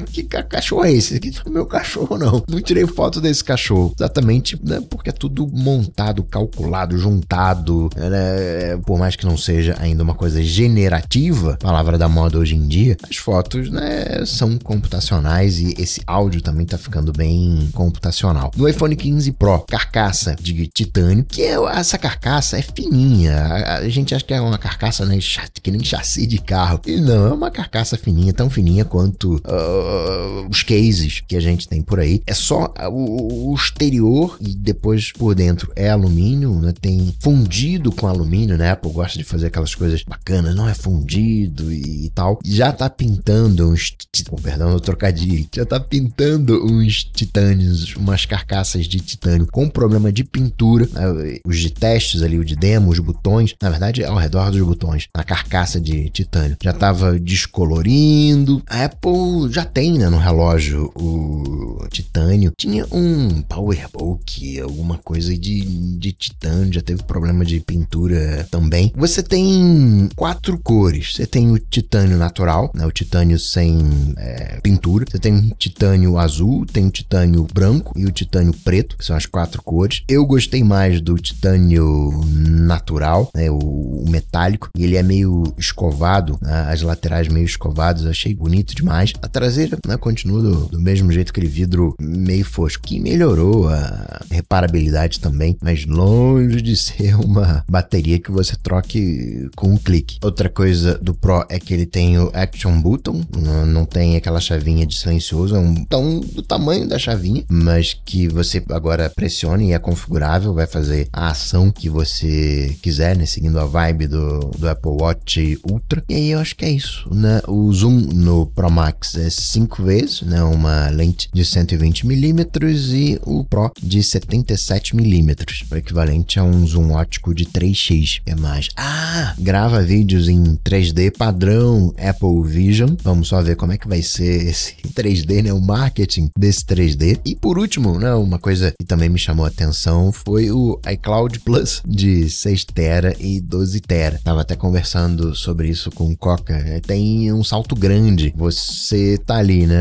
que 0.06 0.22
cachorro 0.22 0.85
é 0.85 0.92
esse? 0.92 1.16
Aqui 1.16 1.30
não 1.30 1.42
é 1.46 1.50
meu 1.50 1.66
cachorro, 1.66 2.16
não. 2.16 2.42
Não 2.48 2.61
tirei 2.61 2.87
foto 2.87 3.20
desse 3.20 3.42
cachorro. 3.42 3.92
Exatamente, 3.98 4.59
né? 4.62 4.80
Porque 4.88 5.11
é 5.11 5.12
tudo 5.12 5.48
montado, 5.52 6.22
calculado, 6.22 6.96
juntado, 6.96 7.90
né? 7.96 8.76
por 8.85 8.98
mais 8.98 9.16
que 9.16 9.26
não 9.26 9.37
seja 9.37 9.76
ainda 9.78 10.02
uma 10.02 10.14
coisa 10.14 10.42
generativa, 10.42 11.59
palavra 11.61 11.98
da 11.98 12.09
moda 12.09 12.38
hoje 12.38 12.54
em 12.54 12.66
dia, 12.66 12.96
as 13.09 13.16
fotos, 13.16 13.70
né? 13.70 13.96
é, 13.96 14.26
são 14.26 14.59
computacionais 14.59 15.59
e 15.59 15.74
esse 15.78 16.00
áudio 16.06 16.42
também 16.42 16.66
tá 16.66 16.76
ficando 16.76 17.12
bem 17.12 17.68
computacional. 17.72 18.50
No 18.56 18.68
iPhone 18.68 18.94
15 18.94 19.32
Pro, 19.32 19.61
carcaça 19.61 20.37
de 20.38 20.66
titânio, 20.66 21.24
que 21.24 21.42
é, 21.42 21.54
essa 21.54 21.96
carcaça 21.98 22.59
é 22.59 22.62
fininha. 22.62 23.35
A, 23.37 23.76
a, 23.78 23.88
gente 23.88 24.14
acha 24.14 24.24
que 24.24 24.35
é 24.35 24.40
uma 24.40 24.59
carcaça 24.59 25.04
né, 25.04 25.18
que 25.62 25.70
nem 25.70 25.82
chassi 25.82 26.26
de 26.27 26.39
carro. 26.39 26.81
E 26.87 27.01
não, 27.01 27.27
é 27.27 27.33
uma 27.33 27.51
carcaça 27.51 27.97
fininha, 27.97 28.33
tão 28.33 28.51
fininha 28.51 28.85
quanto 28.85 29.37
uh, 29.37 30.49
os 30.51 30.62
cases 30.62 31.23
que 31.27 31.37
a 31.37 31.41
gente 31.41 31.69
tem 31.69 31.83
por 31.83 32.01
aí. 32.01 32.23
É 32.27 32.35
só 32.35 32.73
o, 32.91 33.51
o 33.51 33.55
exterior 33.55 34.37
e 34.41 34.55
depois 34.55 35.12
por 35.12 35.35
dentro 35.35 35.73
é 35.75 35.91
alumínio, 35.91 36.55
né? 36.61 36.73
Tem 36.81 37.15
fundido 37.21 37.93
com 37.93 38.07
alumínio, 38.07 38.57
né? 38.57 38.71
Apple 38.71 38.91
gosta 38.91 39.19
de 39.19 39.25
fazer 39.25 39.47
aquelas 39.47 39.75
coisas 39.75 40.03
bacanas, 40.03 40.55
não 40.55 40.69
é 40.69 40.75
fundido 40.75 41.73
e, 41.73 42.07
e 42.07 42.11
tal. 42.11 42.39
Já 42.45 42.73
tá 42.73 42.89
pintando 42.89 43.71
uns. 43.71 43.95
Perdão, 44.43 44.73
no 44.73 44.81
trocadilho. 44.81 45.47
Já 45.55 45.65
tá 45.65 45.81
pintando 45.81 46.65
uns 46.65 47.05
titânios, 47.05 47.95
umas 47.97 48.25
carcaças 48.27 48.87
de 48.87 48.99
titânio 49.01 49.47
com 49.51 49.69
problema 49.69 50.12
de 50.12 50.25
pintura. 50.25 50.89
Né? 50.93 51.39
Os 51.45 51.59
de 51.59 51.71
testes 51.71 52.23
ali, 52.23 52.39
o 52.39 52.45
de 52.45 52.57
demo, 52.57 52.91
os 52.91 52.99
botões, 52.99 53.55
na 53.61 53.71
verdade, 53.71 54.05
ao 54.05 54.17
redor 54.17 54.51
dos 54.51 54.61
botões, 54.62 55.09
na 55.15 55.25
carcaça 55.25 55.81
de 55.81 56.11
titânio. 56.16 56.57
Já 56.62 56.72
tava 56.72 57.18
descolorindo. 57.18 58.62
A 58.66 58.85
Apple 58.85 59.50
já 59.50 59.64
tem, 59.64 59.98
né, 59.98 60.09
no 60.09 60.18
relógio 60.18 60.90
o 60.94 61.87
titânio. 61.90 62.52
Tinha 62.57 62.87
um 62.90 63.42
Powerbook, 63.42 64.61
alguma 64.61 64.98
coisa 64.98 65.37
de, 65.37 65.61
de 65.98 66.12
titânio, 66.12 66.72
já 66.72 66.81
teve 66.81 67.02
problema 67.02 67.44
de 67.44 67.61
pintura 67.61 68.46
também. 68.50 68.92
Você 68.96 69.22
tem 69.22 70.09
quatro 70.16 70.59
cores. 70.59 71.14
Você 71.14 71.26
tem 71.26 71.50
o 71.50 71.59
titânio 71.59 72.16
natural, 72.16 72.70
né, 72.74 72.87
o 72.87 72.92
titânio 72.92 73.38
sem 73.38 73.79
é, 74.16 74.61
pintura. 74.62 75.05
Você 75.09 75.18
tem 75.18 75.52
titânio 75.59 76.18
azul, 76.18 76.64
tem 76.66 76.88
titânio 76.88 77.46
branco 77.52 77.92
e 77.96 78.07
o 78.07 78.12
titânio 78.12 78.55
preto, 78.64 78.96
que 78.96 79.05
são 79.05 79.16
as 79.16 79.26
quatro 79.26 79.62
cores. 79.62 80.02
Eu 80.09 80.24
gostei 80.24 80.62
mais 80.64 81.00
do 81.00 81.16
titânio 81.16 82.11
natural, 82.26 83.31
né, 83.35 83.50
o, 83.50 83.59
o 83.59 84.05
metálico, 84.09 84.70
e 84.76 84.85
ele 84.85 84.96
é 84.96 85.02
meio 85.02 85.44
escovado, 85.59 86.06
né, 86.40 86.66
as 86.69 86.83
laterais 86.83 87.29
meio 87.29 87.45
escovadas, 87.45 88.07
achei 88.07 88.35
bonito 88.35 88.75
demais. 88.75 89.12
A 89.23 89.29
traseira 89.29 89.79
né, 89.87 89.97
continua 89.97 90.42
do, 90.42 90.66
do 90.66 90.81
mesmo 90.81 91.11
jeito, 91.11 91.31
aquele 91.31 91.49
vidro 91.49 91.95
meio 92.01 92.45
fosco, 92.45 92.83
que 92.83 93.01
melhorou 93.01 93.69
a 93.69 94.21
reparabilidade 94.31 95.21
também, 95.21 95.57
mas 95.62 95.87
longe 95.87 96.61
de 96.61 96.77
ser 96.77 97.14
uma 97.16 97.64
bateria 97.69 98.19
que 98.19 98.31
você 98.31 98.55
troque 98.57 99.49
com 99.57 99.69
um 99.69 99.77
clique. 99.77 100.19
Outra 100.23 100.49
coisa 100.49 100.99
do 100.99 101.14
Pro 101.14 101.45
é 101.49 101.59
que 101.59 101.75
ele 101.75 101.87
tem 101.87 102.19
o 102.19 102.31
Action 102.33 102.81
Button, 102.81 103.25
não 103.66 103.85
tem 103.85 104.16
aquela 104.16 104.40
chavinha 104.40 104.87
de 104.87 104.97
silencioso, 104.97 105.57
é 105.57 105.59
um 105.59 105.85
tão 105.85 106.21
do 106.21 106.42
tamanho 106.42 106.88
da 106.88 106.99
chavinha, 106.99 107.45
mas 107.49 107.99
que 108.05 108.29
você 108.29 108.62
agora 108.71 109.11
pressione 109.11 109.69
e 109.69 109.73
é 109.73 109.79
configurável, 109.79 110.55
vai 110.55 110.66
fazer 110.66 111.09
a 111.12 111.31
ação 111.31 111.71
que 111.71 111.88
você 111.88 112.77
quiser, 112.83 113.16
né? 113.16 113.27
Seguindo 113.27 113.59
a 113.59 113.64
vibe 113.64 114.07
do, 114.07 114.40
do 114.59 114.69
Apple 114.69 114.90
Watch 114.90 115.59
Ultra. 115.69 115.95
E 116.09 116.14
aí 116.14 116.30
eu 116.30 116.38
acho 116.38 116.54
que 116.56 116.64
é 116.64 116.70
isso, 116.70 117.09
né? 117.12 117.40
O 117.46 117.72
zoom 117.72 117.98
no 118.12 118.46
Pro 118.46 118.70
Max 118.70 119.16
é 119.16 119.30
5 119.30 119.82
vezes, 119.82 120.22
né? 120.22 120.42
Uma 120.42 120.88
lente 120.88 121.28
de 121.32 121.42
120mm 121.42 122.92
e 122.92 123.18
o 123.24 123.44
Pro 123.44 123.72
de 123.82 124.00
77mm, 124.00 125.66
o 125.70 125.76
equivalente 125.76 126.38
a 126.38 126.44
um 126.44 126.66
zoom 126.66 126.92
ótico 126.92 127.35
de 127.35 127.46
3x. 127.46 128.20
É 128.26 128.35
mais. 128.35 128.68
Ah, 128.76 129.35
grava 129.38 129.82
vídeos 129.82 130.28
em 130.28 130.56
3D 130.56 131.16
padrão 131.16 131.94
Apple 131.98 132.42
Vision. 132.44 132.94
Vamos 133.02 133.28
só 133.28 133.42
ver 133.42 133.56
como 133.56 133.72
é 133.72 133.78
que 133.78 133.88
vai 133.88 134.02
ser 134.02 134.46
esse 134.46 134.76
3D, 134.94 135.42
né? 135.42 135.52
O 135.52 135.61
marketing 135.61 136.30
desse 136.38 136.64
3D. 136.64 137.20
E 137.24 137.35
por 137.35 137.59
último, 137.59 137.98
né? 137.98 138.12
Uma 138.14 138.38
coisa 138.38 138.72
que 138.78 138.87
também 138.87 139.09
me 139.09 139.18
chamou 139.18 139.44
a 139.44 139.48
atenção 139.48 140.12
foi 140.12 140.50
o 140.50 140.80
iCloud 140.92 141.40
Plus 141.40 141.82
de 141.87 142.28
6 142.28 142.64
tera 142.66 143.16
e 143.18 143.40
12 143.40 143.80
tera. 143.80 144.20
Tava 144.22 144.42
até 144.42 144.56
conversando 144.56 145.35
sobre 145.35 145.68
isso 145.68 145.86
com 145.90 146.11
o 146.11 146.16
Coca. 146.16 146.55
É, 146.55 146.81
tem 146.81 147.33
um 147.33 147.44
salto 147.44 147.75
grande. 147.75 148.33
Você 148.37 149.18
tá 149.18 149.37
ali, 149.37 149.66
né? 149.66 149.77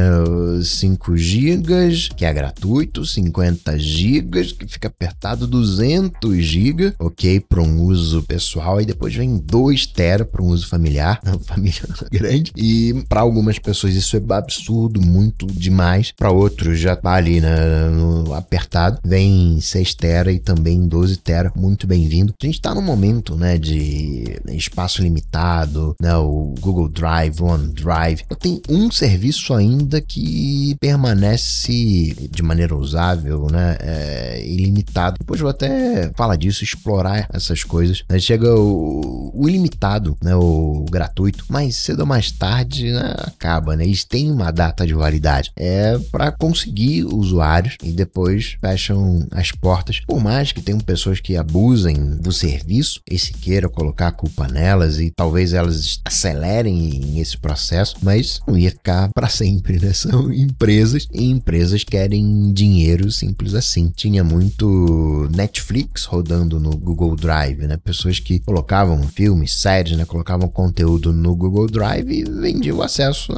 5 0.63 1.17
GB, 1.17 2.09
que 2.15 2.25
é 2.25 2.33
gratuito, 2.33 3.05
50 3.05 3.77
GB, 3.77 4.43
que 4.53 4.67
fica 4.67 4.87
apertado 4.87 5.47
200 5.47 6.37
GB, 6.37 6.93
ok, 6.99 7.39
para 7.39 7.61
um 7.61 7.81
uso 7.83 8.23
pessoal, 8.23 8.81
e 8.81 8.85
depois 8.85 9.13
vem 9.13 9.37
2 9.37 9.85
tera 9.87 10.25
para 10.25 10.41
um 10.41 10.47
uso 10.47 10.67
familiar, 10.67 11.21
família 11.45 11.81
grande. 12.11 12.51
E 12.55 12.93
para 13.07 13.21
algumas 13.21 13.59
pessoas 13.59 13.95
isso 13.95 14.17
é 14.17 14.21
absurdo, 14.33 15.01
muito 15.01 15.45
demais. 15.47 16.11
Para 16.11 16.31
outros 16.31 16.79
já 16.79 16.95
tá 16.95 17.13
ali, 17.13 17.39
né? 17.41 17.55
Apertado. 18.35 18.99
Vem 19.03 19.59
6 19.59 19.95
tera 19.95 20.31
e 20.31 20.39
também 20.39 20.87
12 20.87 21.17
tera, 21.17 21.51
muito 21.55 21.87
bem-vindo. 21.87 22.33
A 22.41 22.45
gente 22.45 22.61
tá 22.61 22.73
num 22.73 22.81
momento, 22.81 23.35
né, 23.35 23.57
de 23.57 24.39
espaço 24.49 25.01
limitado, 25.01 25.94
né, 26.01 26.15
o 26.15 26.53
Google 26.59 26.89
Drive, 26.89 27.41
OneDrive. 27.41 28.23
Tem 28.39 28.61
um 28.69 28.91
serviço 28.91 29.53
ainda 29.53 30.01
que 30.01 30.75
permanece 30.79 32.15
de 32.31 32.43
maneira 32.43 32.75
usável, 32.75 33.47
né, 33.51 33.77
é, 33.79 34.45
ilimitado. 34.45 35.17
Depois 35.19 35.39
vou 35.39 35.49
até 35.49 36.11
falar 36.15 36.35
disso, 36.35 36.63
explorar 36.63 37.27
essas 37.33 37.63
coisas. 37.63 38.03
Aí 38.09 38.19
chega 38.19 38.53
o, 38.53 39.31
o 39.33 39.49
ilimitado, 39.49 40.17
né, 40.23 40.35
o 40.35 40.85
gratuito, 40.89 41.45
mas 41.49 41.75
cedo 41.75 42.01
ou 42.01 42.05
mais 42.05 42.31
tarde 42.31 42.91
né, 42.91 43.13
acaba, 43.19 43.75
né? 43.75 43.83
Eles 43.83 44.03
têm 44.03 44.31
uma 44.31 44.51
data 44.51 44.85
de 44.85 44.93
validade. 44.93 45.51
É 45.55 45.97
para 46.11 46.31
conseguir 46.31 47.03
usuários 47.03 47.77
e 47.83 47.91
depois 47.91 48.57
fecham 48.59 49.25
as 49.31 49.51
portas. 49.51 49.99
Por 50.05 50.21
mais 50.21 50.51
que 50.51 50.61
tenham 50.61 50.79
pessoas 50.79 51.19
que 51.19 51.37
abusem 51.37 51.95
do 52.17 52.31
serviço 52.31 53.01
e 53.09 53.17
se 53.17 53.33
queira 53.33 53.69
colocar 53.69 54.07
a 54.07 54.11
culpa 54.11 54.47
nelas 54.47 54.99
e 54.99 55.11
talvez 55.11 55.53
elas 55.53 55.84
acelerem 56.03 57.19
esse 57.19 57.37
processo, 57.37 57.95
mas 58.01 58.41
não 58.47 58.57
ia 58.57 58.71
ficar 58.71 59.09
para 59.13 59.27
sempre, 59.27 59.79
né? 59.79 59.93
São 59.93 60.31
empresas 60.31 61.07
e 61.11 61.29
empresas 61.29 61.83
querem 61.83 62.51
dinheiro 62.53 63.11
simples 63.11 63.53
assim. 63.53 63.91
Tinha 63.95 64.23
muito 64.23 65.29
Netflix 65.33 66.05
rodando 66.05 66.59
no 66.59 66.75
Google 66.75 67.15
Drive, 67.15 67.67
né? 67.67 67.77
Pessoas 67.77 68.19
que 68.19 68.39
colocavam 68.39 69.01
filmes, 69.03 69.53
séries, 69.53 69.97
né? 69.97 70.05
Colocavam 70.05 70.47
conteúdo 70.47 71.13
no 71.13 71.35
Google 71.35 71.67
Drive 71.67 72.11
e 72.11 72.23
vendiam 72.23 72.81
acesso. 72.81 73.33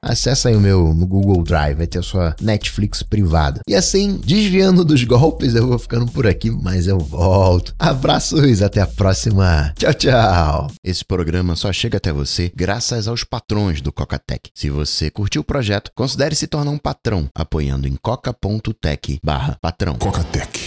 Acessa 0.00 0.48
aí 0.48 0.56
o 0.56 0.60
meu 0.60 0.92
Google 0.94 1.42
Drive, 1.42 1.76
vai 1.76 1.86
ter 1.86 1.98
a 1.98 2.02
sua 2.02 2.34
Netflix 2.40 3.02
privada. 3.02 3.60
E 3.68 3.74
assim, 3.74 4.20
desviando 4.24 4.84
dos 4.84 5.04
golpes, 5.04 5.54
eu 5.54 5.66
vou 5.66 5.78
ficando 5.78 6.10
por 6.10 6.26
aqui, 6.26 6.50
mas 6.50 6.86
eu 6.86 6.98
volto. 6.98 7.74
Abraços, 7.78 8.62
até 8.62 8.80
a 8.80 8.86
próxima. 8.86 9.72
Tchau, 9.76 9.94
tchau. 9.94 10.70
Esse 10.84 11.04
programa 11.04 11.56
chega 11.72 11.98
até 11.98 12.12
você 12.12 12.52
graças 12.54 13.08
aos 13.08 13.24
patrões 13.24 13.80
do 13.80 13.92
Cocatec. 13.92 14.50
Se 14.54 14.70
você 14.70 15.10
curtiu 15.10 15.42
o 15.42 15.44
projeto, 15.44 15.90
considere 15.94 16.34
se 16.34 16.46
tornar 16.46 16.70
um 16.70 16.78
patrão 16.78 17.28
apoiando 17.34 17.88
em 17.88 17.96
coca.tech/patrão. 17.96 19.98
Cocatec 19.98 20.61